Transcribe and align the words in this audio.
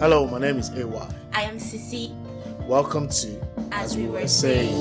Hello, 0.00 0.26
my 0.26 0.38
name 0.38 0.58
is 0.58 0.70
AY. 0.70 1.08
I 1.32 1.42
am 1.42 1.58
Sisi. 1.58 2.10
Welcome 2.66 3.08
to 3.08 3.40
As 3.72 3.96
We 3.96 4.06
Were 4.08 4.26
Saying. 4.26 4.74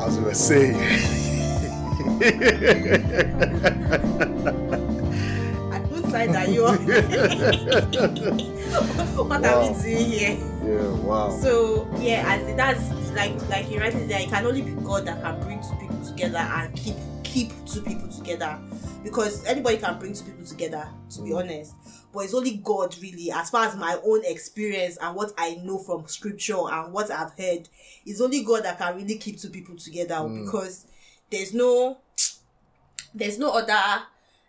As 0.00 0.18
we 0.18 0.24
were 0.24 0.34
saying. 0.34 0.74
Whose 5.90 6.10
side 6.10 6.34
are 6.36 6.46
you 6.46 6.66
on? 6.66 6.76
what 9.16 9.42
Wow. 9.42 9.44
are 9.44 9.72
we 9.72 9.82
doing 9.82 10.10
here? 10.10 10.36
yeah, 10.64 10.88
wow. 11.02 11.30
So 11.40 11.88
yeah, 11.98 12.24
as 12.26 12.56
that's 12.56 12.90
like 13.14 13.32
like 13.48 13.70
you 13.70 13.80
rightly 13.80 14.06
said, 14.08 14.20
it 14.22 14.28
can 14.28 14.46
only 14.46 14.62
be 14.62 14.72
God 14.82 15.06
that 15.06 15.22
can 15.22 15.40
bring 15.40 15.60
two 15.60 15.74
people 15.80 16.04
together 16.04 16.38
and 16.38 16.74
keep 16.76 16.96
two 17.78 17.84
people 17.84 18.08
together. 18.08 18.58
Because 19.04 19.44
anybody 19.44 19.78
can 19.78 19.98
bring 19.98 20.12
two 20.12 20.24
people 20.24 20.44
together, 20.44 20.88
to 21.10 21.22
be 21.22 21.32
honest. 21.32 21.74
But 22.12 22.20
it's 22.20 22.34
only 22.34 22.56
God 22.56 22.96
really, 23.00 23.30
as 23.30 23.50
far 23.50 23.66
as 23.66 23.76
my 23.76 23.98
own 24.04 24.22
experience 24.24 24.98
and 25.00 25.14
what 25.14 25.32
I 25.38 25.54
know 25.62 25.78
from 25.78 26.06
scripture 26.08 26.58
and 26.70 26.92
what 26.92 27.10
I've 27.10 27.32
heard, 27.38 27.68
it's 28.04 28.20
only 28.20 28.42
God 28.42 28.64
that 28.64 28.78
can 28.78 28.96
really 28.96 29.18
keep 29.18 29.38
two 29.38 29.50
people 29.50 29.76
together 29.76 30.26
because 30.28 30.86
there's 31.30 31.54
no 31.54 31.98
there's 33.14 33.38
no 33.38 33.50
other 33.52 34.02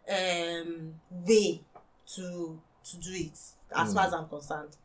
um 0.10 0.94
way 1.10 1.62
to 2.16 2.60
to 2.84 2.98
do 2.98 3.12
it 3.12 3.38
as 3.76 3.94
far 3.94 4.08
as 4.08 4.14
I'm 4.14 4.28
concerned. 4.28 4.76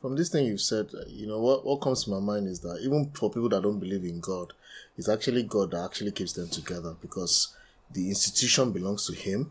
From 0.00 0.16
this 0.16 0.28
thing 0.28 0.44
you've 0.44 0.60
said, 0.60 0.90
uh, 0.94 1.04
you 1.08 1.26
know, 1.26 1.40
what, 1.40 1.64
what 1.64 1.80
comes 1.80 2.04
to 2.04 2.10
my 2.10 2.20
mind 2.20 2.46
is 2.46 2.60
that 2.60 2.80
even 2.82 3.10
for 3.14 3.30
people 3.30 3.48
that 3.48 3.62
don't 3.62 3.78
believe 3.78 4.04
in 4.04 4.20
God, 4.20 4.52
it's 4.96 5.08
actually 5.08 5.42
God 5.42 5.72
that 5.72 5.84
actually 5.84 6.12
keeps 6.12 6.32
them 6.32 6.48
together 6.48 6.94
because 7.00 7.54
the 7.92 8.08
institution 8.08 8.72
belongs 8.72 9.06
to 9.06 9.14
Him. 9.14 9.50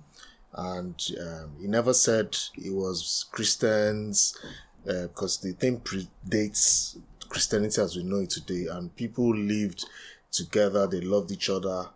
And 0.54 1.02
um, 1.20 1.52
He 1.60 1.68
never 1.68 1.94
said 1.94 2.38
it 2.56 2.74
was 2.74 3.26
Christians, 3.32 4.38
uh, 4.88 5.08
because 5.08 5.40
the 5.40 5.54
thing 5.54 5.80
predates 5.80 6.98
Christianity 7.28 7.82
as 7.82 7.96
we 7.96 8.04
know 8.04 8.20
it 8.20 8.30
today. 8.30 8.68
And 8.70 8.96
people 8.96 9.36
lived 9.36 9.86
together, 10.32 10.88
they 10.88 11.02
loved 11.02 11.32
each 11.32 11.50
other, 11.50 11.90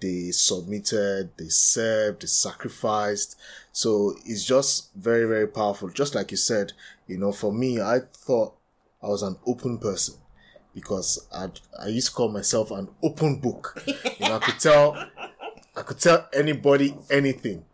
they 0.00 0.30
submitted, 0.30 1.30
they 1.36 1.48
served, 1.48 2.22
they 2.22 2.26
sacrificed. 2.26 3.38
So 3.72 4.14
it's 4.24 4.44
just 4.44 4.92
very, 4.94 5.26
very 5.26 5.46
powerful. 5.46 5.88
Just 5.88 6.14
like 6.14 6.30
you 6.30 6.36
said, 6.36 6.72
you 7.06 7.18
know, 7.18 7.32
for 7.32 7.52
me, 7.52 7.80
I 7.80 8.00
thought 8.12 8.54
I 9.02 9.08
was 9.08 9.22
an 9.22 9.36
open 9.46 9.78
person 9.78 10.16
because 10.80 11.26
I 11.32 11.48
I 11.78 11.88
used 11.88 12.08
to 12.08 12.14
call 12.14 12.28
myself 12.28 12.70
an 12.70 12.88
open 13.02 13.40
book. 13.40 13.82
You 13.86 14.28
know, 14.28 14.36
I 14.36 14.38
could 14.38 14.58
tell 14.60 14.96
I 15.76 15.82
could 15.82 15.98
tell 15.98 16.28
anybody 16.32 16.96
anything. 17.10 17.64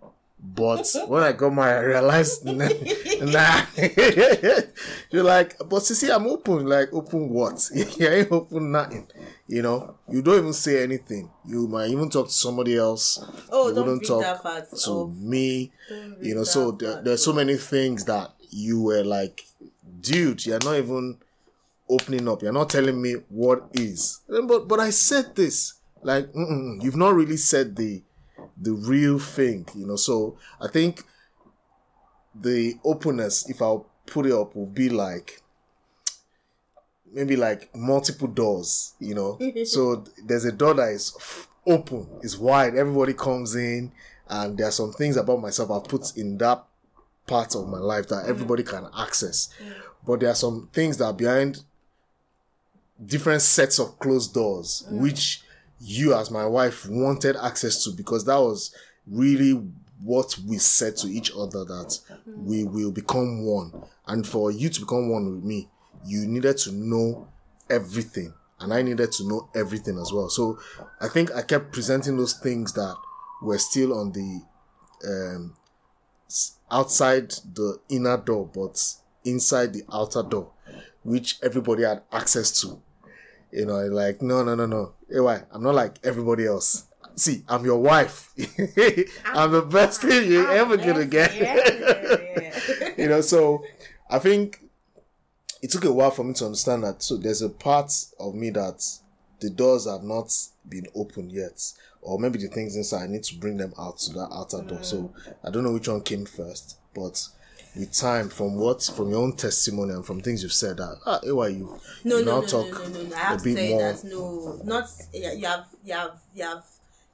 But 0.46 0.94
when 1.08 1.22
I 1.22 1.32
got 1.32 1.54
married, 1.54 1.94
I 1.96 2.00
realized, 2.00 2.44
nah, 2.44 2.68
nah. 3.22 3.62
you're 5.10 5.22
like, 5.22 5.56
but 5.58 5.88
you 5.88 5.94
see, 5.94 6.10
I'm 6.10 6.26
open. 6.26 6.66
Like, 6.66 6.92
open 6.92 7.30
what? 7.30 7.66
you 7.74 8.06
ain't 8.06 8.30
open 8.30 8.70
nothing. 8.70 9.08
You 9.48 9.62
know, 9.62 9.94
you 10.06 10.20
don't 10.20 10.38
even 10.38 10.52
say 10.52 10.82
anything. 10.82 11.30
You 11.46 11.66
might 11.66 11.88
even 11.88 12.10
talk 12.10 12.26
to 12.26 12.32
somebody 12.32 12.76
else. 12.76 13.24
Oh, 13.50 13.68
you 13.68 13.74
don't 13.74 14.00
talk 14.00 14.20
that 14.20 14.42
part 14.42 14.70
to 14.84 14.90
of- 14.90 15.16
me. 15.18 15.72
You 16.20 16.34
know, 16.34 16.44
so 16.44 16.72
there, 16.72 17.00
there's 17.00 17.24
so 17.24 17.32
many 17.32 17.56
things 17.56 18.04
that 18.04 18.32
you 18.50 18.82
were 18.82 19.02
like, 19.02 19.46
dude, 20.00 20.44
you're 20.44 20.58
not 20.62 20.76
even 20.76 21.18
opening 21.88 22.28
up. 22.28 22.42
You're 22.42 22.52
not 22.52 22.70
telling 22.70 23.00
me 23.00 23.14
what 23.28 23.68
is. 23.72 24.20
But 24.28 24.68
but 24.68 24.80
I 24.80 24.90
said 24.90 25.34
this. 25.34 25.74
Like, 26.02 26.26
mm-mm, 26.32 26.50
mm, 26.50 26.82
you've 26.82 26.96
not 26.96 27.14
really 27.14 27.36
said 27.36 27.76
the 27.76 28.02
the 28.56 28.72
real 28.72 29.18
thing. 29.18 29.66
You 29.74 29.86
know, 29.86 29.96
so 29.96 30.36
I 30.60 30.68
think 30.68 31.02
the 32.34 32.74
openness, 32.84 33.48
if 33.48 33.62
I'll 33.62 33.86
put 34.06 34.26
it 34.26 34.32
up, 34.32 34.54
will 34.54 34.66
be 34.66 34.88
like 34.88 35.40
maybe 37.12 37.36
like 37.36 37.74
multiple 37.74 38.28
doors. 38.28 38.94
You 39.00 39.14
know, 39.14 39.38
so 39.64 40.04
there's 40.24 40.44
a 40.44 40.52
door 40.52 40.74
that 40.74 40.90
is 40.90 41.16
open, 41.66 42.06
is 42.22 42.38
wide. 42.38 42.74
Everybody 42.74 43.14
comes 43.14 43.54
in, 43.54 43.92
and 44.28 44.58
there 44.58 44.68
are 44.68 44.72
some 44.72 44.92
things 44.92 45.16
about 45.16 45.40
myself 45.40 45.70
I've 45.70 45.88
put 45.88 46.16
in 46.16 46.38
that 46.38 46.64
part 47.26 47.54
of 47.54 47.68
my 47.68 47.78
life 47.78 48.08
that 48.08 48.24
mm. 48.24 48.28
everybody 48.28 48.62
can 48.62 48.88
access. 48.96 49.48
Mm. 49.62 49.72
But 50.06 50.20
there 50.20 50.30
are 50.30 50.34
some 50.34 50.68
things 50.72 50.98
that 50.98 51.06
are 51.06 51.12
behind 51.14 51.62
different 53.04 53.42
sets 53.42 53.78
of 53.78 53.98
closed 53.98 54.34
doors, 54.34 54.84
which 54.90 55.42
you, 55.80 56.14
as 56.14 56.30
my 56.30 56.46
wife, 56.46 56.86
wanted 56.88 57.36
access 57.36 57.84
to 57.84 57.90
because 57.90 58.24
that 58.24 58.38
was 58.38 58.74
really 59.06 59.60
what 60.02 60.36
we 60.46 60.58
said 60.58 60.96
to 60.98 61.08
each 61.08 61.30
other 61.32 61.64
that 61.64 61.98
we 62.26 62.64
will 62.64 62.90
become 62.90 63.44
one. 63.44 63.72
And 64.06 64.26
for 64.26 64.50
you 64.50 64.68
to 64.68 64.80
become 64.80 65.08
one 65.08 65.30
with 65.34 65.44
me, 65.44 65.68
you 66.04 66.26
needed 66.26 66.58
to 66.58 66.72
know 66.72 67.26
everything. 67.70 68.34
And 68.60 68.72
I 68.72 68.82
needed 68.82 69.12
to 69.12 69.28
know 69.28 69.48
everything 69.54 69.98
as 69.98 70.12
well. 70.12 70.28
So 70.28 70.58
I 71.00 71.08
think 71.08 71.32
I 71.34 71.42
kept 71.42 71.72
presenting 71.72 72.16
those 72.16 72.34
things 72.34 72.72
that 72.74 72.96
were 73.42 73.58
still 73.58 73.98
on 73.98 74.12
the 74.12 74.42
um, 75.06 75.54
outside 76.70 77.30
the 77.54 77.78
inner 77.88 78.16
door, 78.16 78.48
but 78.52 78.80
inside 79.24 79.72
the 79.72 79.82
outer 79.92 80.22
door, 80.22 80.50
which 81.04 81.38
everybody 81.42 81.84
had 81.84 82.02
access 82.12 82.60
to. 82.62 82.80
You 83.52 83.66
know, 83.66 83.86
like, 83.86 84.20
no, 84.20 84.42
no, 84.42 84.54
no, 84.56 84.66
no. 84.66 84.92
Anyway, 85.10 85.40
I'm 85.52 85.62
not 85.62 85.74
like 85.74 85.98
everybody 86.02 86.46
else. 86.46 86.86
See, 87.14 87.44
I'm 87.48 87.64
your 87.64 87.80
wife. 87.80 88.32
I'm 89.26 89.52
the 89.52 89.62
best 89.62 90.02
thing 90.02 90.30
you're 90.30 90.50
ever 90.50 90.76
gonna 90.76 91.04
get. 91.04 91.36
Yeah. 91.36 92.90
you 92.98 93.08
know, 93.08 93.20
so 93.20 93.64
I 94.10 94.18
think 94.18 94.60
it 95.62 95.70
took 95.70 95.84
a 95.84 95.92
while 95.92 96.10
for 96.10 96.24
me 96.24 96.34
to 96.34 96.46
understand 96.46 96.82
that. 96.82 97.02
So 97.02 97.16
there's 97.16 97.42
a 97.42 97.48
part 97.48 97.92
of 98.18 98.34
me 98.34 98.50
that 98.50 98.84
the 99.40 99.50
doors 99.50 99.86
have 99.86 100.02
not 100.02 100.32
been 100.68 100.86
opened 100.96 101.30
yet, 101.30 101.62
or 102.02 102.18
maybe 102.18 102.38
the 102.38 102.48
things 102.48 102.74
inside 102.76 103.04
I 103.04 103.06
need 103.06 103.22
to 103.24 103.36
bring 103.36 103.56
them 103.56 103.72
out 103.78 103.98
to 103.98 104.12
that 104.14 104.30
outer 104.32 104.62
door. 104.62 104.82
So 104.82 104.96
mm. 104.96 105.34
I 105.44 105.50
don't 105.50 105.62
know 105.62 105.72
which 105.72 105.88
one 105.88 106.00
came 106.00 106.24
first, 106.26 106.78
but 106.94 107.28
with 107.76 107.92
time, 107.92 108.28
from 108.28 108.56
what 108.56 108.82
from 108.82 109.10
your 109.10 109.20
own 109.20 109.32
testimony 109.36 109.92
and 109.92 110.04
from 110.04 110.20
things 110.20 110.42
you've 110.42 110.52
said, 110.52 110.76
that 110.78 110.98
ah, 111.06 111.20
Ewa, 111.24 111.48
you 111.48 111.78
no, 112.04 112.18
you 112.18 112.24
no, 112.24 112.32
now 112.32 112.40
no, 112.40 112.40
no, 112.40 112.46
talk 112.46 112.70
no, 112.70 112.88
no, 112.88 113.02
no. 113.02 113.16
I 113.16 113.18
a 113.18 113.22
have 113.24 113.42
to 113.42 113.50
you 113.50 113.70
more. 113.70 113.80
that 113.92 114.04
no, 114.04 114.60
not 114.64 114.88
yeah, 115.12 115.32
you 115.32 115.46
have, 115.46 115.66
you 115.84 115.94
have, 115.94 116.20
you 116.34 116.44
have, 116.44 116.64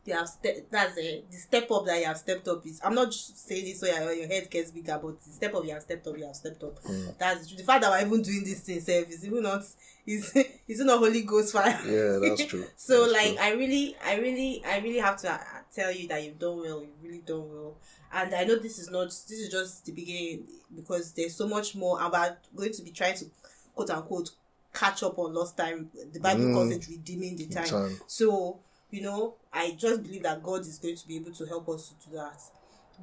you 0.05 0.15
have. 0.15 0.29
Ste- 0.29 0.71
that's 0.71 0.99
a 0.99 1.25
the 1.31 1.37
step 1.37 1.71
up 1.71 1.87
that 1.87 1.99
you 1.99 2.07
have 2.07 2.19
stepped 2.19 2.47
up 2.49 2.65
is. 2.67 2.81
I'm 2.85 2.95
not 2.95 3.13
saying 3.15 3.65
this 3.65 3.81
so 3.81 3.87
your, 3.87 4.13
your 4.13 4.29
head 4.29 4.51
gets 4.51 4.71
bigger, 4.71 4.99
but 5.03 5.23
the 5.23 5.31
step 5.31 5.55
up 5.55 5.65
you 5.65 5.73
have 5.73 5.83
stepped 5.83 6.07
up, 6.07 6.19
you 6.19 6.27
have 6.27 6.37
stepped 6.37 6.63
up. 6.63 6.83
Mm. 6.85 7.19
That's 7.19 7.55
the 7.55 7.63
fact 7.63 7.83
that 7.83 7.91
we're 7.91 8.07
even 8.07 8.23
doing 8.23 8.45
this 8.45 8.61
thing. 8.61 8.81
Self 8.81 9.09
is 9.09 9.27
even 9.27 9.43
not 9.43 9.63
is 10.07 10.37
is 10.69 10.81
not 10.81 10.99
Holy 10.99 11.23
Ghost 11.23 11.53
fire. 11.53 11.79
Yeah, 11.87 12.19
that's 12.29 12.45
true. 12.47 12.65
so 12.77 13.01
That's 13.03 13.13
like 13.13 13.37
true. 13.37 13.45
I 13.45 13.51
really, 13.53 13.97
I 14.05 14.17
really, 14.17 14.63
I 14.67 14.79
really 14.79 14.99
have 14.99 15.17
to 15.19 15.41
tell 15.75 15.93
you 15.93 16.09
that 16.09 16.23
you've 16.25 16.39
done 16.39 16.59
well. 16.59 16.81
You've 16.83 17.03
really 17.03 17.23
done 17.27 17.49
well. 17.53 17.77
And 18.13 18.35
I 18.35 18.45
know 18.45 18.57
this 18.57 18.79
is 18.79 18.91
not. 18.91 19.07
This 19.09 19.31
is 19.31 19.49
just 19.51 19.85
the 19.87 19.93
beginning 19.93 20.47
because 20.75 21.13
there's 21.13 21.35
so 21.37 21.47
much 21.49 21.75
more. 21.75 22.01
about 22.03 22.39
going 22.55 22.73
to 22.73 22.83
be 22.83 22.91
trying 22.91 23.17
to 23.17 23.27
quote 23.75 23.91
unquote 23.91 24.31
catch 24.73 25.03
up 25.03 25.19
on 25.19 25.35
lost 25.35 25.57
time. 25.57 25.91
The 26.13 26.21
Bible 26.21 26.45
Mm. 26.45 26.55
calls 26.55 26.71
it 26.71 26.87
redeeming 26.89 27.37
the 27.37 27.47
time. 27.47 27.67
Time. 27.67 28.01
So 28.07 28.61
you 28.91 29.03
know, 29.03 29.35
I 29.53 29.73
just 29.73 30.03
believe 30.03 30.25
that 30.25 30.43
God 30.43 30.63
is 30.63 30.79
going 30.79 30.97
to 30.97 31.07
be 31.07 31.17
able 31.17 31.33
to 31.33 31.47
help 31.47 31.69
us 31.69 31.89
to 31.91 32.09
do 32.11 32.17
that. 32.17 32.41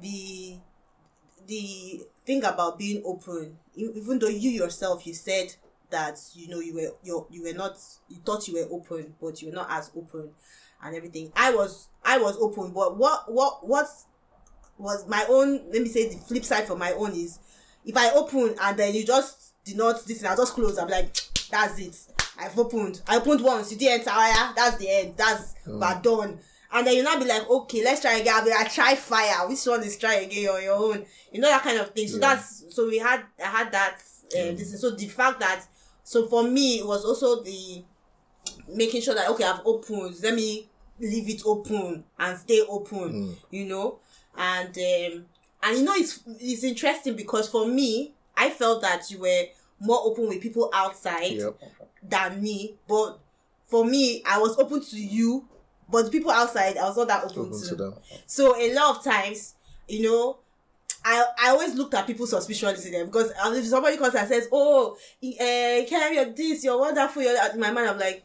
The 0.00 0.58
the 1.46 2.02
thing 2.26 2.44
about 2.44 2.78
being 2.78 3.02
open, 3.04 3.58
even 3.74 4.18
though 4.18 4.28
you 4.28 4.50
yourself 4.50 5.06
you 5.06 5.14
said 5.14 5.54
that 5.90 6.20
you 6.34 6.48
know 6.48 6.60
you 6.60 6.74
were 6.74 6.92
you 7.02 7.26
you 7.30 7.42
were 7.42 7.54
not 7.54 7.78
you 8.08 8.18
thought 8.24 8.46
you 8.48 8.54
were 8.54 8.68
open, 8.70 9.14
but 9.20 9.40
you 9.40 9.48
were 9.48 9.54
not 9.54 9.68
as 9.70 9.90
open 9.96 10.30
and 10.82 10.94
everything. 10.96 11.32
I 11.36 11.54
was 11.54 11.88
I 12.04 12.18
was 12.18 12.36
open, 12.38 12.72
but 12.72 12.96
what 12.96 13.30
what 13.32 13.66
what 13.66 13.88
was 14.78 15.06
my 15.08 15.24
own 15.28 15.70
let 15.72 15.82
me 15.82 15.88
say 15.88 16.08
the 16.08 16.16
flip 16.18 16.44
side 16.44 16.66
for 16.66 16.76
my 16.76 16.92
own 16.92 17.12
is 17.12 17.38
if 17.84 17.96
I 17.96 18.10
open 18.10 18.54
and 18.60 18.76
then 18.78 18.94
you 18.94 19.04
just 19.04 19.54
did 19.64 19.76
not 19.76 20.04
this 20.06 20.20
and 20.20 20.28
I 20.28 20.36
just 20.36 20.54
close, 20.54 20.78
I'm 20.78 20.88
like 20.88 21.14
that's 21.50 21.78
it. 21.78 21.96
I've 22.38 22.56
opened. 22.58 23.00
I 23.08 23.16
opened 23.16 23.40
once, 23.42 23.72
you 23.72 23.78
didn't 23.78 24.00
enter, 24.00 24.10
oh 24.12 24.52
that's 24.54 24.76
the 24.76 24.88
end. 24.88 25.14
That's 25.16 25.54
we're 25.66 26.00
done. 26.00 26.38
And 26.70 26.86
then 26.86 26.96
you 26.96 27.02
now 27.02 27.18
be 27.18 27.24
like, 27.24 27.48
okay, 27.48 27.82
let's 27.82 28.02
try 28.02 28.18
again. 28.18 28.34
I'll 28.36 28.44
be 28.44 28.50
like, 28.50 28.70
try 28.70 28.94
fire. 28.94 29.48
Which 29.48 29.64
one 29.64 29.82
is 29.82 29.96
try 29.96 30.16
again 30.16 30.50
on 30.50 30.62
your 30.62 30.74
own? 30.76 31.06
You 31.32 31.40
know 31.40 31.48
that 31.48 31.62
kind 31.62 31.78
of 31.78 31.90
thing. 31.94 32.08
So 32.08 32.16
Yeah. 32.18 32.34
that's 32.34 32.64
so 32.74 32.86
we 32.86 32.98
had 32.98 33.22
I 33.42 33.46
had 33.48 33.72
that 33.72 33.94
um, 34.38 34.56
this 34.56 34.72
is 34.74 34.80
so 34.82 34.90
the 34.90 35.06
fact 35.08 35.40
that 35.40 35.64
so 36.04 36.26
for 36.28 36.42
me 36.42 36.78
it 36.80 36.86
was 36.86 37.04
also 37.04 37.42
the 37.42 37.82
making 38.68 39.02
sure 39.02 39.14
that 39.14 39.28
okay 39.30 39.44
I've 39.44 39.60
opened 39.64 40.16
let 40.22 40.34
me 40.34 40.68
leave 41.00 41.28
it 41.28 41.42
open 41.46 42.04
and 42.18 42.38
stay 42.38 42.62
open 42.68 43.36
you 43.50 43.64
know 43.66 43.98
and 44.36 44.68
um 44.68 45.24
and 45.62 45.78
you 45.78 45.84
know 45.84 45.94
it's 45.94 46.20
it's 46.40 46.64
interesting 46.64 47.14
because 47.16 47.48
for 47.48 47.66
me 47.66 48.14
I 48.36 48.50
felt 48.50 48.82
that 48.82 49.10
you 49.10 49.20
were 49.20 49.44
more 49.80 50.00
open 50.04 50.28
with 50.28 50.40
people 50.40 50.70
outside 50.74 51.32
Yep. 51.32 51.56
than 52.02 52.42
me 52.42 52.76
but 52.88 53.18
for 53.66 53.84
me 53.84 54.22
I 54.26 54.38
was 54.38 54.56
open 54.58 54.82
to 54.82 54.96
you 54.98 55.48
but 55.90 56.02
the 56.04 56.10
people 56.10 56.30
outside, 56.30 56.76
I 56.76 56.84
was 56.84 56.98
not 56.98 57.08
that 57.08 57.24
open, 57.24 57.46
Open 57.46 57.60
to. 57.62 57.68
to 57.68 57.74
them. 57.74 57.94
So 58.26 58.54
a 58.60 58.74
lot 58.74 58.98
of 58.98 59.02
times, 59.02 59.54
you 59.88 60.02
know, 60.02 60.38
I 61.02 61.24
I 61.40 61.48
always 61.48 61.74
looked 61.74 61.94
at 61.94 62.06
people 62.06 62.26
suspiciously 62.26 62.90
them 62.90 63.06
because 63.06 63.32
if 63.56 63.64
somebody 63.64 63.96
comes 63.96 64.14
and 64.14 64.28
says, 64.28 64.48
"Oh, 64.52 64.92
uh, 64.96 65.86
Karen, 65.88 66.12
you're 66.14 66.26
this, 66.26 66.62
you're 66.62 66.78
wonderful," 66.78 67.22
you're 67.22 67.34
in 67.54 67.58
my 67.60 67.70
mind, 67.70 67.88
I'm 67.88 67.98
like, 67.98 68.22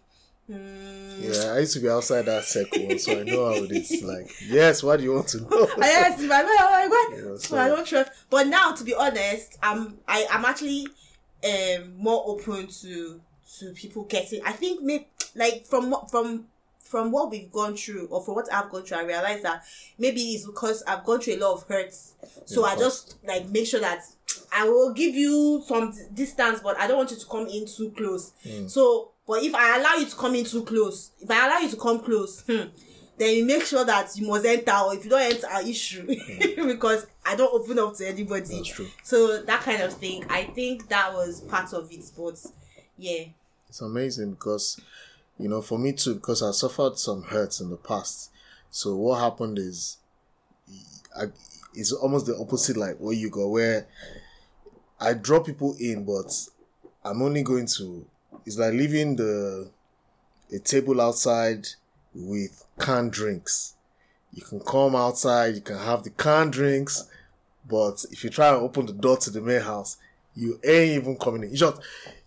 hmm. 0.48 1.22
Yeah, 1.22 1.54
I 1.54 1.60
used 1.60 1.74
to 1.74 1.80
be 1.80 1.90
outside 1.90 2.24
that 2.24 2.44
circle, 2.44 2.98
so 2.98 3.20
I 3.20 3.24
know 3.24 3.46
how 3.46 3.64
it 3.64 3.72
is. 3.72 4.04
Like, 4.04 4.30
yes, 4.46 4.84
what 4.84 4.98
do 4.98 5.04
you 5.04 5.14
want 5.14 5.28
to 5.30 5.42
know? 5.42 5.48
I 5.82 5.88
yes, 5.88 6.20
in 6.20 6.28
my 6.28 6.44
mind, 6.44 6.60
I'm 6.60 6.72
like, 6.72 6.90
what? 6.90 7.18
Yeah, 7.18 7.38
so 7.38 7.58
I 7.58 7.68
don't 7.70 7.86
trust. 7.86 8.12
But 8.30 8.48
now, 8.48 8.74
to 8.74 8.84
be 8.84 8.94
honest, 8.94 9.58
I'm 9.62 10.00
I 10.08 10.28
I'm 10.32 10.44
actually 10.46 10.88
um 11.44 11.96
more 11.98 12.24
open 12.26 12.68
to 12.68 13.22
to 13.60 13.74
people 13.74 14.04
getting. 14.04 14.42
I 14.44 14.52
think 14.52 14.82
maybe 14.82 15.08
like 15.36 15.66
from 15.66 15.92
what 15.92 16.12
from 16.12 16.48
from 16.80 17.12
what 17.12 17.32
we've 17.32 17.52
gone 17.52 17.76
through 17.76 18.08
or 18.08 18.24
from 18.24 18.36
what 18.36 18.52
I've 18.54 18.70
gone 18.70 18.84
through, 18.84 18.98
I 18.98 19.04
realize 19.04 19.42
that 19.44 19.64
maybe 19.98 20.22
it's 20.22 20.46
because 20.46 20.84
I've 20.84 21.04
gone 21.06 21.22
through 21.22 21.36
a 21.36 21.40
lot 21.40 21.54
of 21.54 21.68
hurts. 21.68 22.14
So 22.46 22.66
I 22.66 22.76
just 22.76 23.16
like 23.26 23.50
make 23.50 23.66
sure 23.66 23.80
that 23.80 24.04
I 24.56 24.70
will 24.70 24.94
give 24.94 25.16
you 25.16 25.64
some 25.66 25.94
distance, 26.14 26.60
but 26.62 26.78
I 26.78 26.88
don't 26.88 26.98
want 26.98 27.12
you 27.12 27.18
to 27.18 27.26
come 27.26 27.48
in 27.48 27.66
too 27.66 27.92
close. 27.98 28.34
Hmm. 28.48 28.68
So, 28.68 29.13
but 29.28 29.44
if 29.44 29.54
I 29.56 29.78
allow 29.80 29.96
you 29.96 30.06
to 30.06 30.16
come 30.16 30.36
in 30.36 30.46
too 30.46 30.64
close, 30.64 31.12
if 31.20 31.30
I 31.30 31.46
allow 31.46 31.60
you 31.60 31.70
to 31.70 31.78
come 31.78 32.00
close, 32.00 32.42
hmm, 32.42 32.64
then 33.18 33.36
you 33.36 33.46
make 33.46 33.64
sure 33.64 33.86
that 33.86 34.16
you 34.18 34.28
must 34.28 34.46
enter, 34.46 34.72
or 34.72 34.96
if 34.96 35.04
you 35.04 35.10
don't 35.10 35.22
enter, 35.22 35.48
issue 35.68 36.06
because 36.68 37.06
I 37.26 37.36
don't 37.36 37.54
open 37.54 37.80
up 37.80 37.96
to 37.98 38.08
anybody. 38.08 38.58
That's 38.58 38.68
true. 38.68 38.88
So 39.04 39.42
that 39.44 39.62
kind 39.62 39.82
of 39.82 39.94
thing, 39.94 40.26
I 40.30 40.44
think 40.46 40.90
that 40.90 41.14
was 41.14 41.42
part 41.42 41.74
of 41.74 41.92
it. 41.92 42.04
But 42.18 42.44
yeah, 42.98 43.26
It's 43.70 43.82
amazing 43.82 44.32
because, 44.32 44.80
you 45.38 45.48
know, 45.48 45.62
for 45.62 45.78
me 45.78 45.94
too, 45.94 46.16
because 46.16 46.42
I 46.44 46.52
suffered 46.52 46.98
some 46.98 47.24
hurts 47.24 47.62
in 47.62 47.70
the 47.70 47.78
past. 47.78 48.32
So 48.72 48.96
what 48.96 49.20
happened 49.20 49.58
is, 49.60 49.98
I, 51.16 51.26
it's 51.76 51.92
almost 51.92 52.26
the 52.26 52.36
opposite, 52.38 52.76
like 52.78 52.98
where 52.98 53.14
you 53.14 53.30
go, 53.30 53.48
where 53.50 53.88
I 55.00 55.14
draw 55.14 55.40
people 55.40 55.76
in, 55.80 56.04
but 56.06 56.32
I'm 57.06 57.22
only 57.22 57.44
going 57.44 57.68
to. 57.78 58.06
It's 58.46 58.58
like 58.58 58.74
leaving 58.74 59.16
the 59.16 59.70
a 60.54 60.60
table 60.60 61.02
outside 61.02 61.68
with 62.14 62.66
canned 62.80 63.12
drinks. 63.12 63.76
You 64.34 64.44
can 64.44 64.60
come 64.60 64.96
outside, 64.96 65.56
you 65.56 65.62
can 65.62 65.78
have 65.78 66.04
the 66.04 66.10
canned 66.12 66.54
drinks, 66.54 67.08
but 67.68 68.06
if 68.12 68.24
you 68.24 68.30
try 68.30 68.50
and 68.50 68.58
open 68.58 68.86
the 68.86 68.94
door 68.94 69.18
to 69.18 69.30
the 69.30 69.42
main 69.42 69.62
house, 69.62 69.98
you 70.36 70.60
ain't 70.64 71.04
even 71.04 71.18
coming 71.18 71.44
in. 71.44 71.52
You 71.52 71.58
just 71.58 71.82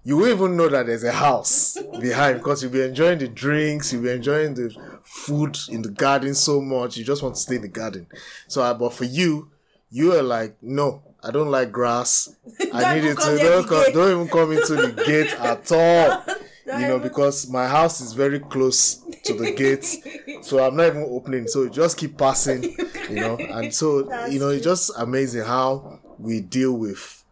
you 0.04 0.16
won't 0.16 0.30
even 0.30 0.56
know 0.56 0.68
that 0.68 0.86
there's 0.86 1.02
a 1.02 1.12
house 1.12 1.76
behind 2.00 2.38
because 2.38 2.62
you'll 2.62 2.72
be 2.72 2.82
enjoying 2.82 3.18
the 3.18 3.28
drinks, 3.28 3.92
you'll 3.92 4.02
be 4.02 4.10
enjoying 4.10 4.54
the 4.54 4.74
food 5.02 5.58
in 5.68 5.82
the 5.82 5.90
garden 5.90 6.34
so 6.34 6.60
much, 6.60 6.96
you 6.96 7.04
just 7.04 7.22
want 7.22 7.34
to 7.34 7.40
stay 7.40 7.56
in 7.56 7.62
the 7.62 7.68
garden. 7.68 8.06
So, 8.46 8.62
uh, 8.62 8.74
but 8.74 8.92
for 8.92 9.04
you, 9.04 9.50
you 9.90 10.12
are 10.14 10.22
like, 10.22 10.56
no, 10.62 11.02
I 11.26 11.30
don't 11.32 11.50
like 11.50 11.72
grass. 11.72 12.34
I 12.72 12.94
need 12.94 13.04
it 13.04 13.18
to 13.18 13.36
don't, 13.38 13.66
come, 13.68 13.84
don't 13.92 14.10
even 14.12 14.28
come 14.28 14.52
into 14.52 14.74
the 14.76 15.02
gate 15.06 15.32
at 15.40 15.72
all. 15.72 16.24
You 16.80 16.88
know, 16.88 16.98
because 16.98 17.48
my 17.48 17.66
house 17.68 18.00
is 18.00 18.12
very 18.12 18.40
close 18.40 18.96
to 19.24 19.34
the 19.34 19.52
gate, 19.52 19.84
so 20.42 20.64
I'm 20.64 20.76
not 20.76 20.88
even 20.88 21.06
opening. 21.08 21.46
So 21.46 21.68
just 21.68 21.96
keep 21.96 22.18
passing, 22.18 22.62
you 23.08 23.16
know. 23.16 23.36
And 23.36 23.72
so 23.72 24.02
That's 24.02 24.32
you 24.32 24.40
know, 24.40 24.48
it's 24.48 24.64
just 24.64 24.90
amazing 24.98 25.44
how 25.44 26.00
we 26.18 26.40
deal 26.40 26.72
with 26.72 27.22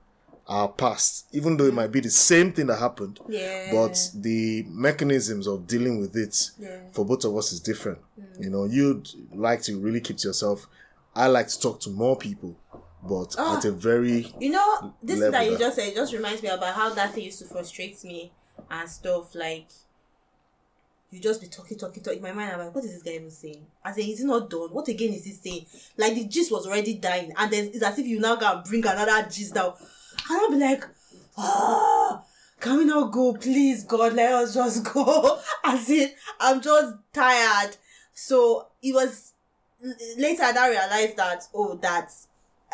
our 0.47 0.69
past, 0.69 1.27
even 1.33 1.57
though 1.57 1.65
it 1.65 1.75
might 1.75 1.91
be 1.91 2.01
the 2.01 2.11
same 2.11 2.53
thing 2.53 2.67
that 2.67 2.79
happened, 2.79 3.19
yeah, 3.29 3.71
but 3.73 3.99
the 4.15 4.65
mechanisms 4.69 5.47
of 5.49 5.67
dealing 5.67 6.01
with 6.01 6.15
it 6.17 6.51
Yeah. 6.59 6.79
for 6.93 7.05
both 7.05 7.25
of 7.25 7.37
us 7.37 7.51
is 7.53 7.61
different. 7.61 7.99
You 8.39 8.51
know, 8.51 8.65
you'd 8.67 9.09
like 9.35 9.63
to 9.63 9.79
really 9.79 10.01
keep 10.01 10.19
to 10.19 10.29
yourself. 10.29 10.67
I 11.17 11.29
like 11.29 11.49
to 11.49 11.61
talk 11.61 11.81
to 11.81 11.91
more 11.91 12.17
people, 12.17 12.57
but 13.07 13.35
Ah. 13.39 13.59
at 13.59 13.65
a 13.65 13.73
very 13.73 14.35
You 14.41 14.51
know, 14.51 14.95
this 15.03 15.21
thing 15.21 15.31
level 15.31 15.33
that 15.33 15.51
you 15.51 15.59
just 15.59 15.77
said 15.77 15.95
just 15.95 16.13
reminds 16.13 16.43
me 16.43 16.49
about 16.49 16.75
how 16.75 16.91
that 16.95 17.13
thing 17.15 17.25
used 17.25 17.39
to 17.41 17.45
frustrate 17.47 18.03
me 18.05 18.33
and 18.71 18.89
stuff. 18.89 19.35
Like, 19.35 19.67
you 21.11 21.21
just 21.21 21.41
be 21.41 21.47
talking, 21.47 21.79
talking, 21.79 22.03
talking. 22.03 22.19
In 22.19 22.23
my 22.23 22.33
mind, 22.33 22.53
I'm 22.53 22.59
like, 22.59 22.75
what 22.75 22.85
is 22.85 22.93
this 22.93 23.03
guy 23.03 23.13
even 23.13 23.31
saying? 23.31 23.67
I 23.85 23.93
say, 23.93 24.03
is 24.03 24.19
he 24.19 24.25
not 24.25 24.51
done? 24.51 24.71
What 24.73 24.89
again 24.89 25.13
is 25.13 25.25
he 25.25 25.33
saying? 25.33 25.67
Like, 25.97 26.15
the 26.15 26.25
gist 26.25 26.51
was 26.51 26.67
already 26.67 26.95
dying, 26.95 27.33
and 27.37 27.53
then 27.53 27.71
it's 27.73 27.83
as 27.83 27.99
if 27.99 28.07
you 28.07 28.19
now 28.21 28.37
go 28.37 28.53
and 28.53 28.65
bring 28.65 28.85
another 28.85 29.29
gist 29.31 29.55
down. 29.55 29.75
And 30.29 30.41
I'll 30.41 30.51
be 30.51 30.57
like, 30.57 30.85
ah. 31.39 32.25
Can 32.61 32.79
we 32.79 32.85
not 32.87 33.13
go, 33.13 33.35
please, 33.35 33.85
God? 33.85 34.15
Let 34.15 34.33
us 34.33 34.55
just 34.55 34.85
go. 34.93 35.39
As 35.65 35.91
in, 35.91 36.11
I'm 36.41 36.63
just 36.63 36.95
tired. 37.13 37.77
So 38.15 38.69
it 38.83 38.95
was 38.95 39.35
later 40.17 40.39
that 40.41 40.57
I 40.57 40.71
realized 40.71 41.17
that 41.19 41.43
oh, 41.53 41.75
that 41.83 42.11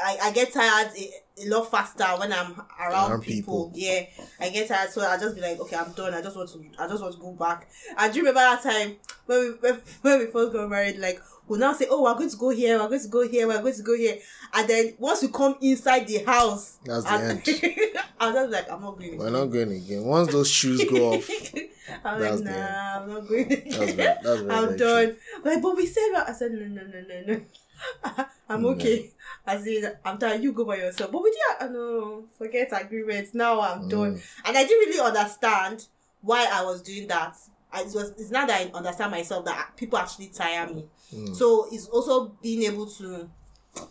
I, 0.02 0.18
I 0.24 0.32
get 0.32 0.52
tired 0.52 0.90
a, 0.96 1.42
a 1.42 1.48
lot 1.48 1.70
faster 1.70 2.04
when 2.18 2.32
I'm 2.32 2.52
around, 2.80 3.10
Around 3.10 3.22
people. 3.22 3.70
people. 3.70 3.72
Yeah, 3.74 4.04
I 4.40 4.50
get 4.50 4.68
tired, 4.68 4.90
so 4.90 5.02
I 5.02 5.18
just 5.18 5.34
be 5.34 5.40
like, 5.42 5.58
okay, 5.60 5.76
I'm 5.76 5.92
done. 5.92 6.14
I 6.14 6.22
just 6.22 6.36
want 6.36 6.48
to, 6.50 6.64
I 6.78 6.88
just 6.88 7.02
want 7.02 7.14
to 7.14 7.20
go 7.20 7.32
back. 7.32 7.68
And 7.98 8.12
do 8.12 8.18
you 8.18 8.24
remember 8.26 8.40
that 8.40 8.62
time 8.62 8.96
when 9.26 9.38
we 9.40 9.50
when, 9.60 9.74
when 10.02 10.18
we 10.20 10.26
first 10.26 10.52
got 10.52 10.68
married? 10.68 10.98
Like 10.98 11.20
we 11.48 11.58
now 11.58 11.72
say, 11.72 11.86
oh, 11.90 12.02
we're 12.04 12.14
going 12.14 12.30
to 12.30 12.36
go 12.36 12.50
here, 12.50 12.78
we're 12.78 12.88
going 12.88 13.00
to 13.00 13.08
go 13.08 13.28
here, 13.28 13.46
we're 13.48 13.60
going 13.60 13.74
to 13.74 13.82
go 13.82 13.96
here, 13.96 14.18
and 14.54 14.68
then 14.68 14.94
once 14.98 15.22
we 15.22 15.28
come 15.28 15.56
inside 15.60 16.06
the 16.06 16.18
house, 16.24 16.78
That's 16.84 17.04
the 17.04 17.12
end. 17.12 17.96
I'm 18.20 18.34
just 18.34 18.52
like, 18.52 18.70
I'm 18.70 18.82
not 18.82 18.98
going. 18.98 19.16
we're 19.18 19.30
not 19.30 19.46
going 19.46 19.72
again. 19.72 20.04
Once 20.04 20.30
those 20.30 20.50
shoes 20.50 20.84
go 20.84 21.14
off, 21.14 21.28
I'm 22.04 22.20
That's 22.20 22.42
like, 22.42 22.54
nah, 22.54 23.00
I'm 23.02 23.08
not 23.08 23.26
going. 23.28 23.48
that's 23.48 23.92
very, 23.92 23.94
that's 24.22 24.40
I'm 24.48 24.76
done. 24.76 25.16
Like, 25.42 25.62
but 25.62 25.76
we 25.76 25.86
said, 25.86 26.12
I 26.14 26.32
said, 26.32 26.52
no, 26.52 26.66
no, 26.66 26.82
no, 26.82 27.00
no, 27.00 27.34
no. 27.34 28.24
I'm 28.48 28.66
okay. 28.66 29.10
I 29.50 29.60
said, 29.62 29.98
I'm 30.04 30.18
tired. 30.18 30.42
You 30.42 30.52
go 30.52 30.64
by 30.64 30.76
yourself. 30.76 31.10
But 31.12 31.22
we 31.22 31.30
did, 31.30 31.40
uh, 31.60 31.66
no, 31.72 32.24
forget 32.38 32.68
agreements. 32.72 33.34
Now 33.34 33.60
I'm 33.60 33.88
done. 33.88 34.14
Mm. 34.16 34.22
And 34.46 34.56
I 34.58 34.64
didn't 34.64 34.88
really 34.88 35.00
understand 35.06 35.86
why 36.22 36.48
I 36.52 36.62
was 36.64 36.82
doing 36.82 37.08
that. 37.08 37.36
I, 37.72 37.82
it 37.82 37.92
was, 37.94 38.10
it's 38.18 38.30
not 38.30 38.48
that 38.48 38.60
I 38.68 38.70
understand 38.76 39.10
myself 39.12 39.44
that 39.46 39.72
people 39.76 39.98
actually 39.98 40.28
tire 40.28 40.66
me. 40.72 40.86
Mm. 41.14 41.34
So 41.36 41.66
it's 41.72 41.86
also 41.86 42.28
being 42.42 42.62
able 42.64 42.86
to 42.86 43.28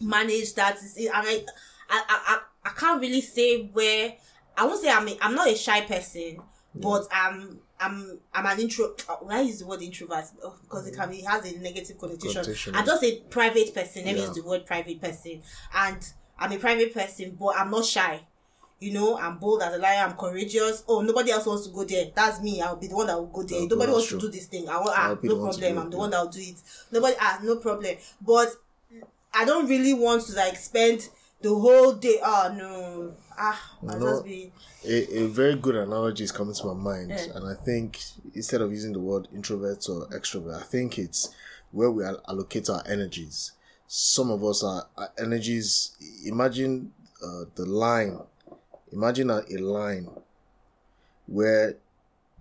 manage 0.01 0.53
that. 0.55 0.75
Is- 0.77 0.97
And 0.97 1.09
I, 1.13 1.43
I, 1.89 2.03
I, 2.03 2.03
I, 2.09 2.39
I 2.65 2.69
can't 2.69 3.01
really 3.01 3.21
say 3.21 3.63
where. 3.73 4.13
I 4.57 4.65
won't 4.65 4.81
say 4.81 4.89
I'm. 4.91 5.07
A, 5.07 5.17
I'm 5.21 5.35
not 5.35 5.47
a 5.47 5.55
shy 5.55 5.81
person, 5.81 6.39
but 6.75 7.07
I'm. 7.11 7.59
I'm. 7.79 8.19
I'm 8.33 8.45
an 8.45 8.59
intro. 8.59 8.95
uh, 9.07 9.15
Why 9.21 9.41
is 9.41 9.59
the 9.59 9.65
word 9.65 9.81
introvert? 9.81 10.25
Oh, 10.43 10.55
because 10.61 10.87
it 10.87 10.95
can 10.95 11.09
be 11.09 11.17
it 11.17 11.25
has 11.25 11.51
a 11.51 11.57
negative 11.59 11.97
connotation. 11.97 12.41
Connotation, 12.41 12.75
I'm 12.75 12.85
just 12.85 13.03
a 13.03 13.21
private 13.29 13.73
person. 13.73 14.05
Let 14.05 14.15
me 14.15 14.21
use 14.21 14.35
the 14.35 14.43
word 14.43 14.65
private 14.65 15.01
person, 15.01 15.41
and 15.75 16.13
I'm 16.37 16.51
a 16.51 16.57
private 16.57 16.93
person, 16.93 17.37
but 17.39 17.55
I'm 17.57 17.71
not 17.71 17.85
shy. 17.85 18.21
You 18.79 18.93
know, 18.93 19.17
I'm 19.17 19.39
bold 19.39 19.61
as 19.61 19.73
a 19.75 19.77
lion. 19.77 20.09
I'm 20.09 20.15
courageous. 20.17 20.83
Oh, 20.87 21.01
nobody 21.01 21.31
else 21.31 21.45
wants 21.45 21.67
to 21.67 21.73
go 21.73 21.83
there. 21.83 22.07
That's 22.15 22.41
me. 22.41 22.61
I'll 22.61 22.77
be 22.77 22.87
the 22.87 22.95
one 22.95 23.07
that 23.07 23.17
will 23.17 23.27
go 23.27 23.43
there. 23.43 23.67
Nobody 23.67 23.91
wants 23.91 24.07
true. 24.07 24.19
to 24.19 24.25
do 24.27 24.31
this 24.31 24.45
thing. 24.45 24.69
I 24.69 24.77
want. 24.77 24.93
Ah, 24.95 25.07
I'll 25.09 25.15
be 25.15 25.27
the 25.27 25.35
no 25.35 25.41
problem. 25.41 25.77
I'm 25.77 25.89
the 25.89 25.97
one 25.97 26.09
that 26.11 26.21
will 26.21 26.29
do 26.29 26.39
it. 26.39 26.61
Nobody. 26.91 27.15
Ah, 27.19 27.39
no 27.43 27.57
problem. 27.57 27.95
But 28.21 28.55
I 29.33 29.45
don't 29.45 29.67
really 29.67 29.93
want 29.93 30.23
to 30.27 30.33
like 30.33 30.55
spend 30.55 31.09
the 31.41 31.49
whole 31.49 31.93
day. 31.93 32.19
Oh 32.23 32.53
no. 32.57 33.13
Ah, 33.37 33.75
I'll 33.87 33.99
No. 33.99 34.05
just 34.13 34.25
be. 34.25 34.51
a, 34.85 35.23
a 35.23 35.27
very 35.27 35.55
good 35.55 35.75
analogy 35.75 36.23
is 36.23 36.31
coming 36.31 36.53
to 36.55 36.65
my 36.67 36.73
mind, 36.73 37.09
Yeah. 37.11 37.35
and 37.35 37.47
I 37.47 37.53
think 37.53 37.99
instead 38.33 38.61
of 38.61 38.71
using 38.71 38.93
the 38.93 38.99
word 38.99 39.27
introvert 39.33 39.87
or 39.89 40.07
extrovert, 40.07 40.59
I 40.59 40.63
think 40.63 40.97
it's 40.99 41.29
where 41.71 41.89
we 41.91 42.03
al- 42.03 42.21
allocate 42.27 42.69
our 42.69 42.83
energies. 42.87 43.53
Some 43.87 44.29
of 44.29 44.43
us 44.43 44.63
are 44.63 44.87
our 44.97 45.09
energies. 45.17 45.91
Imagine 46.25 46.91
uh, 47.23 47.45
the 47.55 47.65
line. 47.65 48.19
Imagine 48.91 49.29
a, 49.29 49.41
a 49.49 49.57
line 49.57 50.09
where 51.27 51.75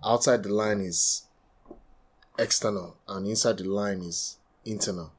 outside 0.03 0.43
the 0.43 0.53
line 0.53 0.81
is 0.81 1.23
external 2.37 2.97
and 3.07 3.27
inside 3.27 3.57
the 3.57 3.63
line 3.65 4.01
is 4.01 4.37
internal, 4.65 5.11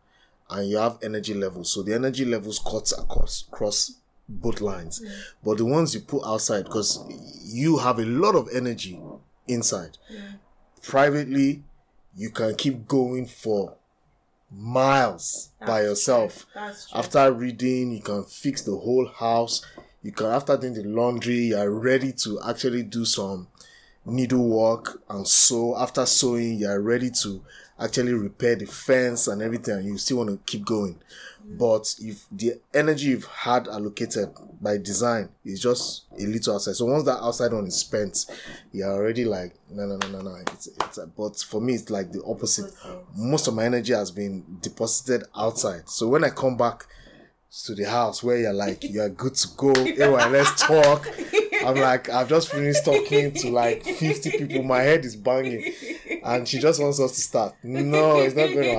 and 0.50 0.68
you 0.68 0.76
have 0.76 0.98
energy 1.02 1.34
levels. 1.34 1.72
So 1.72 1.82
the 1.82 1.94
energy 1.94 2.24
levels 2.24 2.58
cuts 2.58 2.92
across 2.92 3.44
across 3.48 3.92
both 4.28 4.60
lines. 4.60 5.02
But 5.44 5.58
the 5.58 5.64
ones 5.64 5.94
you 5.94 6.00
put 6.00 6.24
outside 6.24 6.64
because 6.64 7.04
you 7.44 7.78
have 7.78 7.98
a 7.98 8.04
lot 8.04 8.34
of 8.34 8.48
energy 8.54 9.00
inside. 9.48 9.98
Privately 10.82 11.62
you 12.16 12.30
can 12.30 12.54
keep 12.54 12.86
going 12.88 13.26
for 13.26 13.76
miles 14.50 15.50
by 15.64 15.82
yourself. 15.82 16.46
That's 16.54 16.88
after 16.94 17.32
reading 17.32 17.92
you 17.92 18.02
can 18.02 18.24
fix 18.24 18.62
the 18.62 18.76
whole 18.76 19.08
house. 19.08 19.64
You 20.02 20.12
can 20.12 20.26
after 20.26 20.56
doing 20.56 20.74
the 20.74 20.84
laundry 20.84 21.36
you 21.48 21.56
are 21.56 21.70
ready 21.70 22.12
to 22.24 22.40
actually 22.48 22.82
do 22.84 23.04
some 23.04 23.48
needlework 24.10 25.02
and 25.08 25.26
sew. 25.26 25.76
After 25.76 26.04
sewing, 26.06 26.58
you 26.58 26.68
are 26.68 26.80
ready 26.80 27.10
to 27.22 27.42
actually 27.78 28.12
repair 28.12 28.56
the 28.56 28.66
fence 28.66 29.26
and 29.28 29.40
everything, 29.40 29.76
and 29.76 29.84
you 29.86 29.98
still 29.98 30.18
want 30.18 30.30
to 30.30 30.38
keep 30.50 30.64
going. 30.66 31.00
But 31.42 31.94
if 31.98 32.26
the 32.30 32.60
energy 32.74 33.08
you've 33.08 33.24
had 33.24 33.66
allocated 33.66 34.30
by 34.60 34.76
design 34.76 35.30
is 35.44 35.60
just 35.60 36.04
a 36.18 36.26
little 36.26 36.54
outside, 36.54 36.76
so 36.76 36.84
once 36.84 37.04
that 37.04 37.22
outside 37.22 37.52
one 37.52 37.66
is 37.66 37.76
spent, 37.76 38.26
you're 38.72 38.90
already 38.90 39.24
like, 39.24 39.54
no, 39.70 39.86
no, 39.86 39.96
no, 39.96 40.08
no, 40.08 40.20
no. 40.20 40.34
It's, 40.52 40.66
it's, 40.68 40.98
but 41.16 41.38
for 41.38 41.60
me, 41.60 41.74
it's 41.74 41.90
like 41.90 42.12
the 42.12 42.22
opposite. 42.24 42.72
Most 43.16 43.48
of 43.48 43.54
my 43.54 43.64
energy 43.64 43.94
has 43.94 44.10
been 44.10 44.44
deposited 44.60 45.24
outside. 45.34 45.88
So 45.88 46.08
when 46.08 46.22
I 46.22 46.30
come 46.30 46.56
back 46.56 46.86
to 47.64 47.74
the 47.74 47.84
house 47.84 48.22
where 48.22 48.36
you're 48.36 48.52
like, 48.52 48.84
you're 48.84 49.08
good 49.08 49.34
to 49.34 49.48
go, 49.56 49.72
anyway, 49.72 50.28
let's 50.28 50.62
talk. 50.62 51.08
I'm 51.64 51.76
like, 51.76 52.08
I've 52.08 52.28
just 52.28 52.50
finished 52.50 52.84
talking 52.84 53.32
to 53.32 53.50
like 53.50 53.84
50 53.84 54.30
people. 54.32 54.62
My 54.62 54.80
head 54.80 55.04
is 55.04 55.16
banging. 55.16 55.72
And 56.24 56.46
she 56.46 56.58
just 56.58 56.80
wants 56.82 57.00
us 57.00 57.12
to 57.12 57.20
start. 57.20 57.54
No, 57.62 58.18
it's 58.20 58.34
not 58.34 58.48
going 58.48 58.62
to 58.62 58.74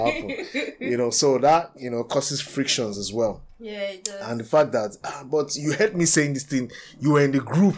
happen. 0.45 0.73
You 0.79 0.97
know, 0.97 1.09
so 1.09 1.37
that, 1.39 1.71
you 1.77 1.89
know, 1.89 2.03
causes 2.03 2.41
frictions 2.41 2.97
as 2.97 3.11
well. 3.11 3.41
Yeah, 3.59 3.81
it 3.81 4.03
does. 4.05 4.21
And 4.29 4.39
the 4.39 4.43
fact 4.43 4.71
that, 4.73 4.97
ah, 5.03 5.23
but 5.29 5.55
you 5.55 5.73
heard 5.73 5.95
me 5.95 6.05
saying 6.05 6.33
this 6.33 6.43
thing, 6.43 6.71
you 6.99 7.11
were 7.11 7.21
in 7.21 7.31
the 7.31 7.39
group. 7.39 7.77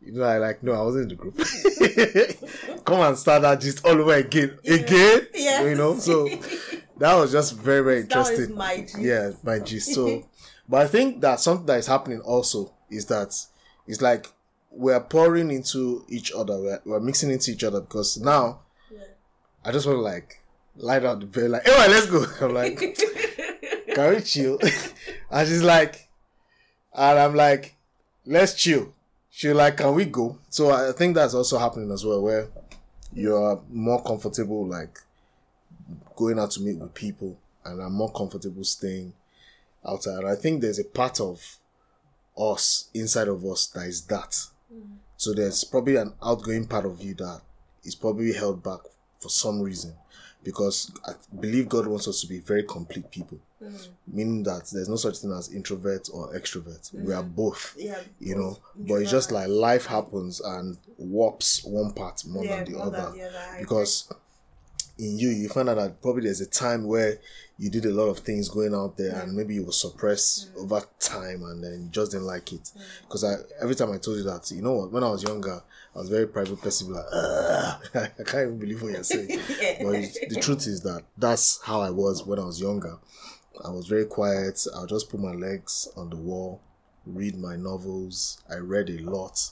You 0.00 0.12
know, 0.12 0.24
I 0.24 0.38
like, 0.38 0.62
no, 0.64 0.72
I 0.72 0.82
wasn't 0.82 1.12
in 1.12 1.16
the 1.16 1.22
group. 1.22 1.36
Come 2.84 3.00
and 3.00 3.16
start 3.16 3.42
that 3.42 3.60
just 3.60 3.84
all 3.84 4.00
over 4.00 4.14
again. 4.14 4.58
Again? 4.64 5.26
Yes. 5.34 5.64
You 5.64 5.74
know, 5.76 5.96
so 5.98 6.28
that 6.98 7.14
was 7.14 7.30
just 7.30 7.56
very, 7.56 7.82
very 7.82 8.02
That 8.02 8.18
was 8.18 8.30
interesting. 8.30 8.56
my 8.56 8.76
gist. 8.80 8.98
Yeah, 8.98 9.30
my 9.44 9.58
gist. 9.60 9.94
So, 9.94 10.24
but 10.68 10.82
I 10.82 10.88
think 10.88 11.20
that 11.20 11.38
something 11.40 11.66
that 11.66 11.78
is 11.78 11.86
happening 11.86 12.20
also 12.20 12.72
is 12.90 13.06
that 13.06 13.32
it's 13.86 14.00
like 14.00 14.28
we're 14.70 15.00
pouring 15.00 15.50
into 15.50 16.04
each 16.08 16.32
other. 16.32 16.58
We're, 16.58 16.80
we're 16.84 17.00
mixing 17.00 17.30
into 17.30 17.50
each 17.50 17.64
other 17.64 17.80
because 17.80 18.18
now 18.18 18.60
I 19.64 19.70
just 19.70 19.86
want 19.86 19.98
to 19.98 20.02
like 20.02 20.42
lie 20.76 20.98
down 20.98 21.20
the 21.20 21.26
bed, 21.26 21.50
like, 21.50 21.66
hey, 21.66 21.88
let's 21.88 22.06
go. 22.06 22.24
I'm 22.46 22.54
like, 22.54 22.78
can 23.94 24.14
we 24.14 24.20
chill? 24.20 24.58
and 25.30 25.48
she's 25.48 25.62
like, 25.62 26.08
and 26.94 27.18
I'm 27.18 27.34
like, 27.34 27.76
let's 28.26 28.54
chill. 28.54 28.92
She's 29.30 29.54
like, 29.54 29.78
can 29.78 29.94
we 29.94 30.04
go? 30.04 30.38
So 30.50 30.70
I 30.70 30.92
think 30.92 31.14
that's 31.14 31.34
also 31.34 31.58
happening 31.58 31.90
as 31.90 32.04
well, 32.04 32.22
where 32.22 32.48
you're 33.14 33.62
more 33.70 34.02
comfortable, 34.02 34.66
like 34.66 34.98
going 36.16 36.38
out 36.38 36.50
to 36.52 36.60
meet 36.60 36.78
with 36.78 36.94
people, 36.94 37.38
and 37.64 37.80
I'm 37.80 37.92
more 37.92 38.12
comfortable 38.12 38.64
staying 38.64 39.12
outside. 39.86 40.24
I 40.24 40.34
think 40.34 40.60
there's 40.60 40.78
a 40.78 40.84
part 40.84 41.20
of 41.20 41.56
us 42.36 42.88
inside 42.94 43.28
of 43.28 43.44
us 43.44 43.66
that 43.68 43.86
is 43.86 44.02
that. 44.06 44.30
Mm. 44.72 44.96
So 45.16 45.32
there's 45.32 45.64
probably 45.64 45.96
an 45.96 46.14
outgoing 46.22 46.66
part 46.66 46.86
of 46.86 47.00
you 47.02 47.14
that 47.14 47.40
is 47.84 47.94
probably 47.94 48.32
held 48.32 48.62
back 48.62 48.80
for 49.18 49.28
some 49.28 49.60
reason. 49.60 49.94
Because 50.44 50.90
I 51.06 51.12
believe 51.40 51.68
God 51.68 51.86
wants 51.86 52.08
us 52.08 52.20
to 52.22 52.26
be 52.26 52.40
very 52.40 52.64
complete 52.64 53.08
people. 53.12 53.38
Mm. 53.62 53.88
Meaning 54.08 54.42
that 54.42 54.68
there's 54.72 54.88
no 54.88 54.96
such 54.96 55.18
thing 55.18 55.30
as 55.32 55.52
introvert 55.54 56.08
or 56.12 56.34
extrovert. 56.34 56.92
We 56.92 57.12
are 57.14 57.22
mm. 57.22 57.34
both. 57.36 57.76
Yeah, 57.78 58.00
You 58.18 58.34
know. 58.34 58.58
But 58.74 58.96
it's 58.96 59.10
just 59.10 59.30
like 59.30 59.48
life 59.48 59.86
happens 59.86 60.40
and 60.40 60.78
warps 60.98 61.62
one 61.64 61.92
part 61.92 62.24
more 62.26 62.44
Yeah, 62.44 62.64
than 62.64 62.72
the 62.72 62.78
more 62.78 62.90
than 62.90 63.00
other. 63.00 63.16
the 63.16 63.22
other, 63.28 63.56
Because 63.60 64.12
in 65.02 65.18
you, 65.18 65.30
you 65.30 65.48
find 65.48 65.68
out 65.68 65.76
that 65.76 66.00
probably 66.00 66.24
there's 66.24 66.40
a 66.40 66.46
time 66.46 66.86
where 66.86 67.18
you 67.58 67.70
did 67.70 67.84
a 67.84 67.90
lot 67.90 68.04
of 68.04 68.20
things 68.20 68.48
going 68.48 68.74
out 68.74 68.96
there 68.96 69.14
and 69.20 69.32
mm. 69.32 69.34
maybe 69.34 69.54
you 69.54 69.64
were 69.64 69.72
suppressed 69.72 70.54
mm. 70.54 70.62
over 70.62 70.82
time 71.00 71.42
and 71.42 71.62
then 71.62 71.82
you 71.82 71.88
just 71.90 72.12
didn't 72.12 72.26
like 72.26 72.52
it. 72.52 72.62
Mm. 72.62 72.82
Because 73.02 73.24
I 73.24 73.34
every 73.60 73.74
time 73.74 73.90
I 73.92 73.98
told 73.98 74.18
you 74.18 74.22
that, 74.24 74.50
you 74.52 74.62
know 74.62 74.74
what, 74.74 74.92
when 74.92 75.02
I 75.02 75.10
was 75.10 75.24
younger, 75.24 75.60
I 75.94 75.98
was 75.98 76.08
very 76.08 76.26
private 76.26 76.60
person, 76.60 76.92
like, 76.92 77.04
I 77.94 78.08
can't 78.24 78.46
even 78.46 78.58
believe 78.58 78.80
what 78.80 78.92
you're 78.92 79.02
saying. 79.02 79.28
but 79.82 79.92
the 80.30 80.38
truth 80.40 80.66
is 80.66 80.82
that 80.82 81.02
that's 81.18 81.60
how 81.62 81.80
I 81.80 81.90
was 81.90 82.24
when 82.24 82.38
I 82.38 82.44
was 82.44 82.60
younger. 82.60 82.96
I 83.64 83.70
was 83.70 83.86
very 83.86 84.06
quiet. 84.06 84.64
I'll 84.74 84.86
just 84.86 85.10
put 85.10 85.20
my 85.20 85.32
legs 85.32 85.88
on 85.96 86.10
the 86.10 86.16
wall, 86.16 86.60
read 87.06 87.36
my 87.36 87.56
novels. 87.56 88.40
I 88.50 88.56
read 88.56 88.90
a 88.90 88.98
lot. 88.98 89.50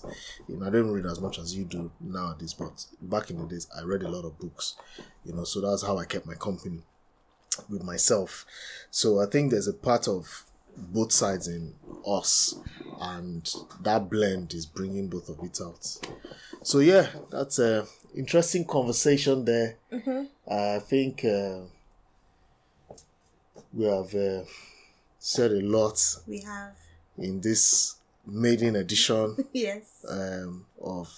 You 0.49 0.57
know, 0.57 0.67
I 0.67 0.71
don't 0.71 0.91
read 0.91 1.07
as 1.07 1.21
much 1.21 1.39
as 1.39 1.55
you 1.55 1.65
do 1.65 1.91
nowadays, 2.01 2.55
but 2.55 2.87
back 3.03 3.31
in 3.31 3.39
the 3.39 3.47
days, 3.47 3.69
I 3.77 3.83
read 3.83 4.03
a 4.03 4.09
lot 4.09 4.25
of 4.25 4.39
books. 4.39 4.77
You 5.25 5.35
know, 5.35 5.45
so 5.45 5.61
that's 5.61 5.83
how 5.83 5.99
I 5.99 6.05
kept 6.05 6.27
my 6.27 6.35
company 6.35 6.83
with 7.69 7.83
myself. 7.83 8.47
So 8.91 9.21
I 9.21 9.27
think 9.27 9.51
there's 9.51 9.69
a 9.69 9.73
part 9.73 10.09
of 10.09 10.45
both 10.77 11.13
sides 11.13 11.49
in 11.49 11.75
us, 12.07 12.55
and 13.01 13.53
that 13.83 14.09
blend 14.09 14.55
is 14.55 14.67
bringing 14.67 15.09
both 15.09 15.29
of 15.29 15.43
it 15.43 15.59
out. 15.61 15.87
So 16.63 16.79
yeah, 16.79 17.09
that's 17.31 17.59
a 17.59 17.87
interesting 18.17 18.65
conversation 18.65 19.45
there. 19.45 19.77
I 20.51 20.79
think 20.79 21.25
uh, 21.25 21.61
we 23.73 23.85
have 23.85 24.15
uh, 24.15 24.43
said 25.19 25.53
a 25.53 25.61
lot 25.61 25.99
We 26.27 26.41
have. 26.41 26.73
In 27.19 27.41
this 27.41 27.97
maiden 28.27 28.77
edition 28.77 29.37
Yes. 29.53 30.05
um, 30.09 30.67
of, 30.83 31.13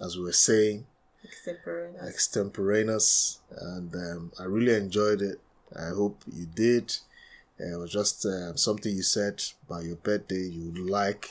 as 0.00 0.16
we 0.16 0.24
were 0.24 0.32
saying, 0.32 0.86
Extemporaneous. 1.24 2.02
extemporaneous, 2.08 3.40
and 3.50 3.94
um, 3.94 4.32
I 4.38 4.44
really 4.44 4.74
enjoyed 4.74 5.20
it. 5.22 5.40
I 5.78 5.88
hope 5.88 6.22
you 6.32 6.46
did. 6.46 6.96
Uh, 7.60 7.74
it 7.74 7.78
was 7.78 7.92
just 7.92 8.24
uh, 8.24 8.54
something 8.54 8.94
you 8.94 9.02
said 9.02 9.42
by 9.68 9.80
your 9.82 9.96
birthday 9.96 10.42
you 10.42 10.66
would 10.70 10.78
like 10.78 11.28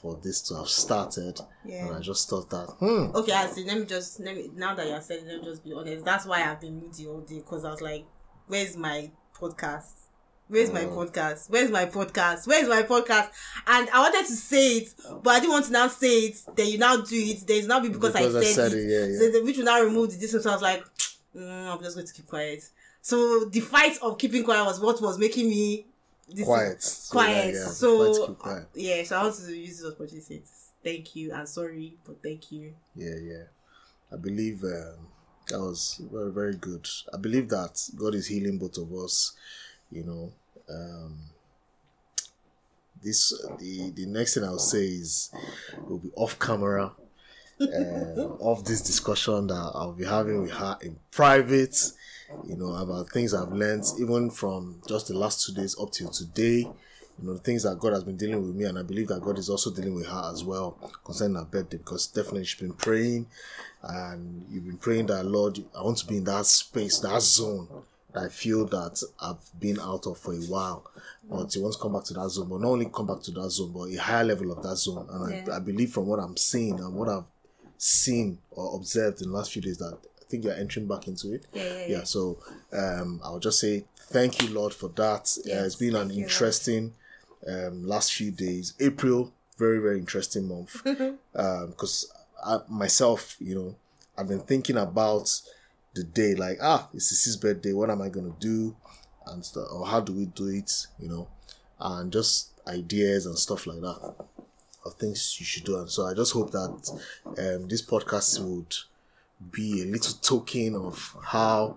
for 0.00 0.16
this 0.22 0.40
to 0.42 0.54
have 0.56 0.68
started, 0.68 1.40
Yeah. 1.64 1.86
and 1.86 1.96
I 1.96 2.00
just 2.00 2.28
thought 2.28 2.50
that, 2.50 2.68
hmm, 2.78 3.16
Okay, 3.16 3.32
I 3.32 3.46
see. 3.46 3.64
Let 3.64 3.78
me 3.78 3.86
just 3.86 4.20
let 4.20 4.36
me 4.36 4.50
now 4.54 4.74
that 4.74 4.86
you're 4.86 5.00
saying, 5.00 5.26
let 5.26 5.38
me 5.40 5.44
just 5.44 5.64
be 5.64 5.72
honest. 5.72 6.04
That's 6.04 6.26
why 6.26 6.44
I've 6.48 6.60
been 6.60 6.78
moody 6.78 7.06
all 7.06 7.20
day 7.20 7.38
because 7.38 7.64
I 7.64 7.70
was 7.70 7.80
like, 7.80 8.04
"Where's 8.46 8.76
my 8.76 9.10
podcast? 9.34 9.92
Where's 10.48 10.72
my 10.72 10.84
podcast? 10.84 11.50
Where's 11.50 11.70
my 11.70 11.86
podcast? 11.86 12.46
Where's 12.46 12.68
my 12.68 12.82
podcast?" 12.82 13.30
And 13.66 13.88
I 13.90 14.00
wanted 14.00 14.26
to 14.26 14.32
say 14.32 14.76
it, 14.78 14.94
but 15.22 15.30
I 15.30 15.40
didn't 15.40 15.52
want 15.52 15.66
to 15.66 15.72
now 15.72 15.88
say 15.88 16.18
it. 16.26 16.36
Then 16.54 16.68
you 16.68 16.78
now 16.78 16.96
do 16.98 17.16
it. 17.16 17.46
Then 17.46 17.58
it's 17.58 17.66
now 17.66 17.80
be 17.80 17.88
because, 17.88 18.12
Because 18.12 18.36
I 18.36 18.38
I 18.38 18.42
said, 18.44 18.54
said 18.54 18.72
it. 18.72 18.84
it, 18.84 18.88
yeah, 18.90 19.06
yeah. 19.06 19.18
So 19.18 19.30
the, 19.38 19.44
which 19.44 19.56
will 19.58 19.64
now 19.64 19.80
remove 19.82 20.12
the 20.12 20.18
distance. 20.18 20.44
So 20.44 20.50
I 20.50 20.54
was 20.54 20.62
like, 20.62 20.84
mm, 21.36 21.72
I'm 21.74 21.82
just 21.82 21.96
going 21.96 22.06
to 22.06 22.12
keep 22.12 22.26
quiet. 22.26 22.62
So 23.02 23.44
the 23.46 23.60
fight 23.60 23.98
of 24.02 24.18
keeping 24.18 24.44
quiet 24.44 24.64
was 24.64 24.80
what 24.80 25.00
was 25.00 25.18
making 25.18 25.48
me 25.48 25.86
this 26.28 26.44
quiet. 26.44 26.82
So, 26.82 27.12
quiet. 27.12 27.54
yeah, 27.54 27.66
so 27.66 27.98
fight 28.04 28.20
to 28.20 28.26
keep 28.28 28.38
quiet. 28.38 28.66
yeah, 28.74 29.02
so 29.04 29.18
I 29.18 29.22
want 29.24 29.34
to 29.36 29.56
use 29.56 29.80
this 29.80 29.92
opportunity 29.92 30.42
thank 30.86 31.16
you 31.16 31.32
and 31.32 31.48
sorry, 31.48 31.96
but 32.06 32.22
thank 32.22 32.52
you. 32.52 32.72
Yeah, 32.94 33.16
yeah. 33.20 33.44
I 34.12 34.16
believe 34.16 34.62
um, 34.62 35.08
that 35.48 35.58
was 35.58 36.00
very, 36.12 36.30
very 36.30 36.54
good. 36.54 36.88
I 37.12 37.16
believe 37.16 37.48
that 37.48 37.76
God 37.96 38.14
is 38.14 38.28
healing 38.28 38.58
both 38.58 38.78
of 38.78 38.92
us. 38.94 39.32
You 39.96 40.04
know, 40.04 40.32
um, 40.68 41.16
this 43.02 43.32
the 43.58 43.90
the 43.92 44.04
next 44.04 44.34
thing 44.34 44.44
I'll 44.44 44.58
say 44.58 44.84
is 44.84 45.30
we'll 45.88 45.98
be 45.98 46.10
off 46.14 46.38
camera. 46.38 46.92
Uh, 47.58 48.36
of 48.42 48.66
this 48.66 48.82
discussion 48.82 49.46
that 49.46 49.54
I'll 49.54 49.94
be 49.94 50.04
having 50.04 50.42
with 50.42 50.50
her 50.50 50.76
in 50.82 50.98
private, 51.10 51.74
you 52.46 52.54
know, 52.54 52.74
about 52.74 53.08
things 53.08 53.32
I've 53.32 53.50
learned, 53.50 53.82
even 53.98 54.28
from 54.28 54.82
just 54.86 55.08
the 55.08 55.14
last 55.16 55.46
two 55.46 55.54
days 55.54 55.74
up 55.80 55.90
till 55.90 56.10
today, 56.10 56.58
you 56.58 56.74
know, 57.22 57.38
things 57.38 57.62
that 57.62 57.78
God 57.78 57.94
has 57.94 58.04
been 58.04 58.18
dealing 58.18 58.46
with 58.46 58.54
me, 58.54 58.66
and 58.66 58.78
I 58.78 58.82
believe 58.82 59.08
that 59.08 59.22
God 59.22 59.38
is 59.38 59.48
also 59.48 59.70
dealing 59.70 59.94
with 59.94 60.06
her 60.06 60.30
as 60.30 60.44
well 60.44 60.72
concerning 61.02 61.36
her 61.36 61.46
birthday 61.46 61.78
because 61.78 62.08
definitely 62.08 62.44
she's 62.44 62.60
been 62.60 62.74
praying 62.74 63.26
and 63.82 64.44
you've 64.50 64.66
been 64.66 64.76
praying 64.76 65.06
that 65.06 65.24
Lord, 65.24 65.58
I 65.74 65.80
want 65.80 65.96
to 65.96 66.06
be 66.06 66.18
in 66.18 66.24
that 66.24 66.44
space, 66.44 66.98
that 66.98 67.22
zone 67.22 67.68
I 68.18 68.28
feel 68.28 68.66
that 68.66 69.02
I've 69.20 69.60
been 69.60 69.78
out 69.80 70.06
of 70.06 70.18
for 70.18 70.32
a 70.34 70.38
while. 70.38 70.84
But 71.28 71.54
you 71.54 71.62
want 71.62 71.74
to 71.74 71.80
come 71.80 71.92
back 71.94 72.04
to 72.04 72.14
that 72.14 72.28
zone, 72.30 72.48
but 72.48 72.60
not 72.60 72.68
only 72.68 72.86
come 72.86 73.06
back 73.06 73.20
to 73.22 73.30
that 73.32 73.50
zone, 73.50 73.72
but 73.72 73.90
a 73.90 73.96
higher 73.96 74.24
level 74.24 74.52
of 74.52 74.62
that 74.62 74.76
zone. 74.76 75.06
And 75.10 75.46
Yeah. 75.46 75.52
I, 75.54 75.56
I 75.56 75.58
believe 75.60 75.90
from 75.92 76.06
what 76.06 76.20
I'm 76.20 76.36
seeing 76.36 76.78
and 76.78 76.94
what 76.94 77.08
I've 77.08 77.24
seen 77.78 78.38
or 78.50 78.76
observed 78.76 79.22
in 79.22 79.30
the 79.30 79.36
last 79.36 79.52
few 79.52 79.60
days 79.62 79.78
that 79.78 79.92
I 79.94 80.24
think 80.28 80.44
you're 80.44 80.54
entering 80.54 80.86
back 80.86 81.08
into 81.08 81.32
it. 81.34 81.46
Yeah, 81.52 81.62
yeah, 81.62 81.86
Yeah, 81.98 82.04
so 82.04 82.38
um, 82.72 83.20
I'll 83.24 83.38
just 83.38 83.60
say 83.60 83.84
thank 83.98 84.40
you, 84.42 84.48
Lord, 84.54 84.72
for 84.72 84.88
that. 84.90 85.36
yeah, 85.44 85.64
it's 85.64 85.74
been 85.74 85.94
an 85.96 86.08
thank 86.08 86.12
you, 86.12 86.16
Lord. 86.18 86.30
interesting 86.30 86.94
um, 87.48 87.86
last 87.86 88.12
few 88.14 88.30
days. 88.30 88.74
April, 88.80 89.32
very, 89.58 89.78
very 89.78 89.98
interesting 89.98 90.48
month. 90.48 90.82
Because 91.32 92.10
I 92.44 92.58
myself, 92.68 93.36
you 93.40 93.54
know, 93.54 93.74
I've 94.16 94.28
been 94.28 94.40
thinking 94.40 94.76
about 94.76 95.28
the 95.96 96.04
day, 96.04 96.34
like, 96.34 96.58
ah, 96.62 96.88
it's 96.94 97.24
his 97.24 97.36
birthday. 97.36 97.72
What 97.72 97.90
am 97.90 98.02
I 98.02 98.08
to 98.30 98.36
do? 98.38 98.76
And 99.26 99.44
stuff, 99.44 99.66
or 99.72 99.86
how 99.86 100.00
do 100.00 100.12
we 100.12 100.26
do 100.26 100.48
it? 100.48 100.70
You 101.00 101.08
know, 101.08 101.28
and 101.80 102.12
just 102.12 102.50
ideas 102.68 103.26
and 103.26 103.36
stuff 103.36 103.66
like 103.66 103.80
that 103.80 104.14
of 104.84 104.94
things 104.94 105.36
you 105.40 105.44
should 105.44 105.64
do. 105.64 105.78
And 105.78 105.90
so 105.90 106.06
I 106.06 106.14
just 106.14 106.32
hope 106.32 106.52
that 106.52 107.00
um, 107.26 107.68
this 107.68 107.82
podcast 107.82 108.38
would 108.40 108.74
be 109.50 109.82
a 109.82 109.86
little 109.86 110.14
token 110.14 110.76
of 110.76 111.16
how 111.22 111.76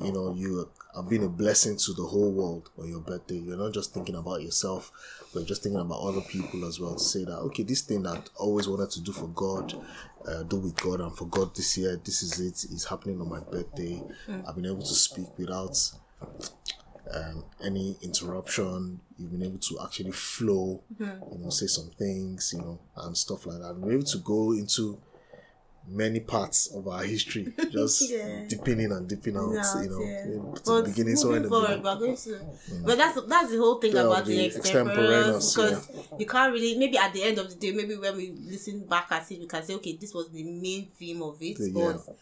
you 0.00 0.12
know 0.12 0.32
you 0.34 0.68
have 0.94 1.08
been 1.08 1.24
a 1.24 1.28
blessing 1.28 1.76
to 1.76 1.92
the 1.92 2.04
whole 2.04 2.32
world 2.32 2.70
on 2.78 2.88
your 2.88 3.00
birthday. 3.00 3.36
You're 3.36 3.56
not 3.56 3.72
just 3.72 3.92
thinking 3.92 4.14
about 4.14 4.42
yourself, 4.42 4.92
but 5.32 5.40
you're 5.40 5.48
just 5.48 5.62
thinking 5.62 5.80
about 5.80 6.00
other 6.00 6.20
people 6.20 6.64
as 6.64 6.78
well. 6.78 6.94
To 6.94 7.00
say 7.02 7.24
that 7.24 7.38
okay, 7.38 7.62
this 7.64 7.82
thing 7.82 8.02
that 8.04 8.16
I 8.16 8.42
always 8.42 8.68
wanted 8.68 8.90
to 8.92 9.00
do 9.00 9.12
for 9.12 9.28
God, 9.28 9.74
uh, 10.28 10.42
do 10.44 10.56
with 10.56 10.76
God 10.76 11.00
and 11.00 11.16
for 11.16 11.26
God 11.26 11.54
this 11.54 11.76
year. 11.76 12.00
This 12.04 12.22
is 12.22 12.40
it. 12.40 12.70
It's 12.72 12.84
happening 12.84 13.20
on 13.20 13.28
my 13.28 13.40
birthday. 13.40 14.02
I've 14.46 14.54
been 14.54 14.66
able 14.66 14.82
to 14.82 14.94
speak 14.94 15.26
without 15.36 15.76
um, 17.12 17.44
any 17.62 17.96
interruption. 18.02 19.00
You've 19.18 19.32
been 19.32 19.42
able 19.42 19.58
to 19.58 19.78
actually 19.82 20.12
flow, 20.12 20.82
you 20.98 21.38
know, 21.38 21.50
say 21.50 21.66
some 21.66 21.90
things, 21.98 22.52
you 22.56 22.60
know, 22.60 22.78
and 22.96 23.16
stuff 23.16 23.46
like 23.46 23.60
that. 23.60 23.70
And 23.70 23.82
we're 23.82 23.92
able 23.92 24.04
to 24.04 24.18
go 24.18 24.52
into 24.52 25.00
many 25.86 26.20
parts 26.20 26.68
of 26.74 26.88
our 26.88 27.02
history, 27.02 27.52
just 27.70 28.10
Yeah. 28.10 28.44
dipping 28.48 28.80
in 28.80 28.92
and 28.92 29.08
dipping 29.08 29.36
out, 29.36 29.52
Yeah, 29.52 29.82
you 29.82 29.90
know, 29.90 30.00
yeah. 30.00 30.22
to 30.22 30.30
the 30.30 30.62
But 30.64 30.84
beginning, 30.86 31.16
so 31.16 31.32
the 31.38 31.48
forward, 31.48 31.82
we're 31.82 31.98
going 31.98 32.16
to. 32.16 32.40
But 32.84 32.98
that's 32.98 33.20
that's 33.28 33.50
the 33.50 33.58
whole 33.58 33.78
thing 33.80 33.94
Yeah, 33.94 34.02
about 34.02 34.24
the 34.24 34.36
the 34.36 34.46
extemporaneous, 34.46 35.54
because 35.54 35.90
you 36.18 36.26
can't 36.26 36.52
really 36.52 36.78
maybe 36.78 36.96
at 36.98 37.12
the 37.12 37.22
end 37.22 37.38
of 37.38 37.50
the 37.50 37.56
day, 37.56 37.72
maybe 37.72 37.96
when 37.96 38.16
we 38.16 38.32
listen 38.32 38.86
back 38.86 39.08
at 39.12 39.30
it, 39.30 39.38
we 39.40 39.46
can 39.46 39.62
say, 39.62 39.74
okay, 39.74 39.96
this 39.96 40.14
was 40.14 40.30
the 40.30 40.42
main 40.44 40.90
theme 40.98 41.22
of 41.22 41.36
it. 41.42 41.56
Yeah. 41.60 41.72
But 41.72 42.16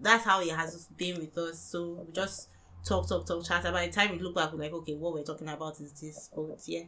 that's 0.00 0.24
how 0.24 0.40
it 0.42 0.50
has 0.50 0.86
been 0.96 1.18
with 1.20 1.36
us. 1.38 1.60
So 1.60 2.04
we 2.06 2.12
just 2.12 2.48
talk, 2.84 3.08
talk, 3.08 3.26
talk, 3.26 3.44
chat. 3.44 3.62
By 3.64 3.86
the 3.86 3.92
time 3.92 4.12
we 4.12 4.18
look 4.18 4.34
back, 4.34 4.52
we're 4.52 4.58
like, 4.60 4.72
okay, 4.72 4.94
what 4.94 5.14
we're 5.14 5.22
talking 5.24 5.48
about 5.48 5.80
is 5.80 5.92
this. 5.92 6.28
But 6.34 6.60
yeah, 6.66 6.82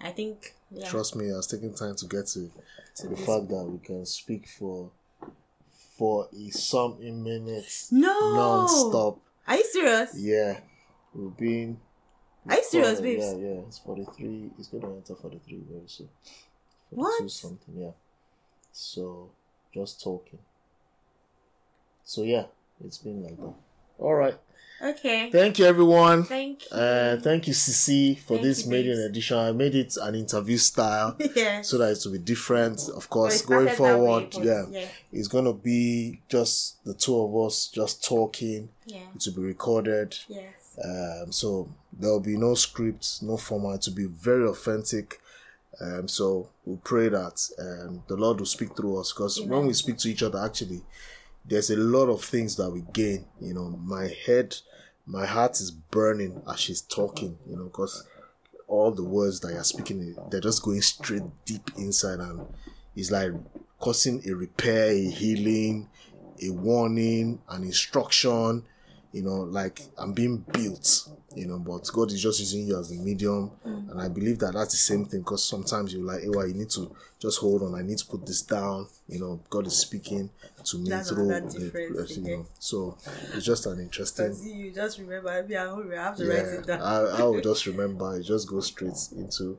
I 0.00 0.10
think 0.10 0.54
yeah. 0.70 0.88
Trust 0.88 1.16
me, 1.16 1.32
I 1.32 1.36
was 1.36 1.46
taking 1.48 1.74
time 1.74 1.96
to 1.96 2.06
get 2.06 2.26
to 2.28 2.50
to 2.96 3.08
the 3.08 3.16
fact 3.16 3.48
that 3.48 3.64
we 3.68 3.78
can 3.78 4.06
speak 4.06 4.46
for 4.48 4.90
for 5.96 6.28
a 6.32 6.50
something 6.50 7.22
minutes 7.22 7.92
No, 7.92 8.08
non-stop. 8.34 9.18
Are 9.46 9.56
you 9.56 9.64
serious? 9.64 10.14
Yeah, 10.16 10.60
we've 11.14 11.36
been. 11.36 11.78
Are 12.48 12.56
you 12.56 12.64
serious, 12.64 12.98
Yeah, 12.98 13.02
babes? 13.02 13.24
Yeah, 13.24 13.36
yeah. 13.36 13.60
It's 13.66 13.78
forty 13.78 14.06
three. 14.16 14.50
It's 14.58 14.68
going 14.68 14.82
to 14.82 14.88
enter 14.90 15.14
forty 15.14 15.40
three 15.46 15.62
very 15.68 15.86
soon. 15.86 16.08
42 16.90 17.00
What? 17.00 17.30
Something, 17.30 17.74
yeah. 17.76 17.90
So 18.72 19.30
just 19.74 20.02
talking. 20.02 20.38
So 22.04 22.22
yeah, 22.22 22.44
it's 22.84 22.98
been 22.98 23.22
like 23.22 23.36
that. 23.36 23.54
All 24.02 24.14
right. 24.14 24.34
Okay. 24.82 25.30
Thank 25.30 25.60
you, 25.60 25.64
everyone. 25.64 26.24
Thank 26.24 26.64
you. 26.68 26.76
Uh, 26.76 27.16
thank 27.20 27.46
you, 27.46 27.52
Sisi, 27.52 28.18
for 28.18 28.34
Thank 28.34 28.42
this 28.42 28.66
maiden 28.66 28.98
edition. 28.98 29.38
I 29.38 29.52
made 29.52 29.76
it 29.76 29.96
an 29.96 30.16
interview 30.16 30.56
style 30.56 31.16
yeah. 31.36 31.62
so 31.62 31.78
that 31.78 31.92
it 31.92 31.98
will 32.04 32.14
be 32.14 32.18
different. 32.18 32.80
Of 32.96 33.08
course, 33.08 33.42
going 33.42 33.66
way, 33.66 33.74
forward, 33.76 34.34
yeah, 34.40 34.64
yeah. 34.68 34.86
it's 35.12 35.28
gonna 35.28 35.52
be 35.52 36.20
just 36.28 36.84
the 36.84 36.94
two 36.94 37.16
of 37.16 37.46
us 37.46 37.68
just 37.68 38.04
talking. 38.04 38.70
Yeah. 38.86 39.06
It 39.14 39.24
will 39.24 39.42
be 39.42 39.46
recorded. 39.46 40.18
Yes. 40.26 40.76
Um, 40.84 41.30
so 41.30 41.68
there 41.92 42.10
will 42.10 42.18
be 42.18 42.36
no 42.36 42.54
script, 42.54 43.22
no 43.22 43.36
format. 43.36 43.82
To 43.82 43.92
be 43.92 44.06
very 44.06 44.48
authentic. 44.48 45.20
Um, 45.80 46.08
so 46.08 46.48
we 46.64 46.76
pray 46.82 47.08
that 47.08 47.40
um, 47.60 48.02
the 48.08 48.16
Lord 48.16 48.40
will 48.40 48.46
speak 48.46 48.76
through 48.76 49.00
us 49.00 49.12
because 49.12 49.40
when 49.40 49.66
we 49.66 49.72
speak 49.74 49.98
to 49.98 50.08
each 50.10 50.24
other, 50.24 50.44
actually, 50.44 50.82
there's 51.44 51.70
a 51.70 51.76
lot 51.76 52.08
of 52.08 52.24
things 52.24 52.56
that 52.56 52.70
we 52.70 52.82
gain. 52.92 53.26
You 53.40 53.54
know, 53.54 53.68
my 53.70 54.08
head, 54.26 54.56
my 55.06 55.26
heart 55.26 55.60
is 55.60 55.70
burning 55.70 56.42
as 56.50 56.60
she's 56.60 56.80
talking. 56.80 57.38
You 57.48 57.56
know, 57.56 57.64
because 57.64 58.06
all 58.68 58.90
the 58.90 59.04
words 59.04 59.40
that 59.40 59.52
you're 59.52 59.64
speaking, 59.64 60.16
they're 60.30 60.40
just 60.40 60.62
going 60.62 60.82
straight 60.82 61.22
deep 61.44 61.70
inside, 61.76 62.20
and 62.20 62.46
it's 62.96 63.10
like 63.10 63.32
causing 63.78 64.22
a 64.28 64.32
repair, 64.34 64.90
a 64.90 65.10
healing, 65.10 65.88
a 66.42 66.50
warning, 66.50 67.40
an 67.48 67.64
instruction. 67.64 68.64
You 69.12 69.22
know, 69.22 69.40
like 69.42 69.82
I'm 69.98 70.12
being 70.12 70.38
built. 70.38 71.08
You 71.34 71.46
know, 71.46 71.58
but 71.58 71.88
God 71.94 72.12
is 72.12 72.22
just 72.22 72.40
using 72.40 72.66
you 72.66 72.78
as 72.78 72.90
a 72.90 72.94
medium, 72.94 73.50
mm. 73.66 73.90
and 73.90 73.98
I 74.00 74.08
believe 74.08 74.38
that 74.40 74.52
that's 74.52 74.72
the 74.72 74.76
same 74.76 75.06
thing. 75.06 75.20
Because 75.20 75.42
sometimes 75.42 75.94
you're 75.94 76.04
like, 76.04 76.20
"Hey, 76.20 76.28
well, 76.28 76.46
you 76.46 76.52
need 76.52 76.68
to 76.70 76.94
just 77.18 77.38
hold 77.38 77.62
on. 77.62 77.74
I 77.74 77.80
need 77.80 77.96
to 77.98 78.06
put 78.06 78.26
this 78.26 78.42
down." 78.42 78.86
You 79.08 79.20
know, 79.20 79.40
God 79.48 79.66
is 79.66 79.74
speaking 79.78 80.28
to 80.64 80.78
me 80.78 80.90
That's 80.90 81.08
through 81.08 81.28
the- 81.28 82.06
you 82.10 82.22
yeah. 82.22 82.36
know. 82.36 82.46
So 82.58 82.98
it's 83.34 83.46
just 83.46 83.64
an 83.64 83.80
interesting. 83.80 84.36
You 84.42 84.72
just 84.72 84.98
remember 84.98 85.42
me, 85.42 85.56
I 85.56 85.62
have 85.64 86.16
to 86.18 86.28
write 86.28 86.36
Yeah, 86.36 86.52
it 86.60 86.66
down. 86.66 86.82
I, 86.82 86.96
I 87.20 87.22
will 87.22 87.40
just 87.40 87.64
remember. 87.72 88.14
It 88.16 88.24
just 88.24 88.46
goes 88.46 88.66
straight 88.66 89.08
into 89.16 89.56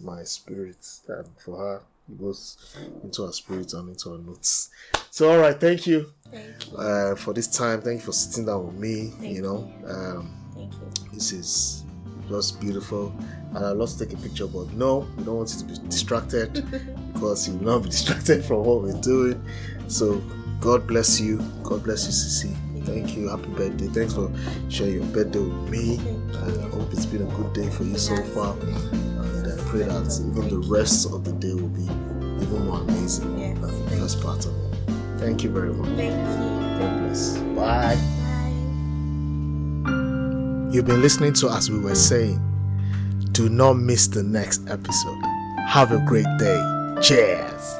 my 0.00 0.22
spirit, 0.22 0.78
and 1.08 1.26
for 1.44 1.58
her, 1.58 1.82
it 2.08 2.18
goes 2.18 2.56
into 3.02 3.24
our 3.24 3.32
spirits 3.32 3.72
and 3.74 3.88
into 3.88 4.12
our 4.12 4.18
notes. 4.18 4.70
So, 5.10 5.30
all 5.30 5.38
right, 5.38 5.58
thank 5.58 5.86
you 5.86 6.12
Thank 6.30 6.70
you. 6.70 6.76
uh, 6.76 7.14
for 7.16 7.32
this 7.32 7.46
time. 7.48 7.80
Thank 7.80 8.00
you 8.00 8.06
for 8.06 8.12
sitting 8.12 8.46
down 8.46 8.66
with 8.66 8.76
me. 8.76 9.10
Thank 9.18 9.34
you 9.34 9.42
know, 9.42 9.72
um, 9.86 10.34
Thank 10.54 10.72
you. 10.74 10.80
this 11.12 11.32
is 11.32 11.84
just 12.28 12.60
beautiful, 12.60 13.14
and 13.54 13.58
I'd 13.64 13.76
love 13.76 13.90
to 13.90 13.98
take 14.04 14.12
a 14.12 14.20
picture, 14.20 14.46
but 14.46 14.72
no, 14.72 15.06
we 15.16 15.24
don't 15.24 15.36
want 15.36 15.52
you 15.54 15.60
to 15.60 15.80
be 15.80 15.88
distracted 15.88 16.52
because 17.14 17.48
you 17.48 17.54
will 17.56 17.64
not 17.74 17.82
be 17.84 17.88
distracted 17.90 18.44
from 18.44 18.64
what 18.64 18.82
we're 18.82 19.00
doing. 19.00 19.40
So, 19.88 20.22
God 20.60 20.86
bless 20.86 21.20
you. 21.20 21.38
God 21.62 21.84
bless 21.84 22.06
you, 22.06 22.12
Sisi. 22.12 22.56
Thank 22.84 23.16
you. 23.16 23.28
Happy 23.28 23.48
birthday. 23.48 23.86
Thanks 23.88 24.14
for 24.14 24.30
sharing 24.68 24.94
your 24.94 25.04
birthday 25.06 25.40
with 25.40 25.70
me. 25.70 25.98
I 26.34 26.68
hope 26.70 26.92
it's 26.92 27.04
been 27.06 27.22
a 27.22 27.34
good 27.34 27.52
day 27.52 27.68
for 27.70 27.82
you 27.84 27.98
so 27.98 28.16
far. 28.26 28.54
Pray 29.66 29.82
that 29.82 30.20
even 30.20 30.48
the 30.48 30.58
rest 30.68 31.12
of 31.12 31.24
the 31.24 31.32
day 31.32 31.52
will 31.54 31.68
be 31.68 31.82
even 31.82 32.66
more 32.66 32.80
amazing 32.80 33.38
Yes. 33.38 33.58
than 33.58 33.84
the 33.84 33.90
first 33.96 34.20
part 34.22 34.44
of 34.46 34.52
it. 34.52 34.74
Thank 35.18 35.42
you 35.42 35.50
very 35.50 35.72
much. 35.72 35.88
Thank 35.96 36.12
you. 36.12 36.78
God 36.78 37.00
bless. 37.00 37.36
Bye. 37.56 37.96
Bye. 37.96 38.52
You've 40.72 40.84
been 40.86 41.00
listening 41.02 41.32
to 41.34 41.48
As 41.50 41.70
We 41.70 41.78
Were 41.78 41.94
Saying. 41.94 42.40
Do 43.32 43.48
not 43.48 43.74
miss 43.74 44.06
the 44.06 44.22
next 44.22 44.68
episode. 44.68 45.18
Have 45.66 45.90
a 45.92 45.98
great 46.06 46.26
day. 46.38 46.94
Cheers. 47.02 47.74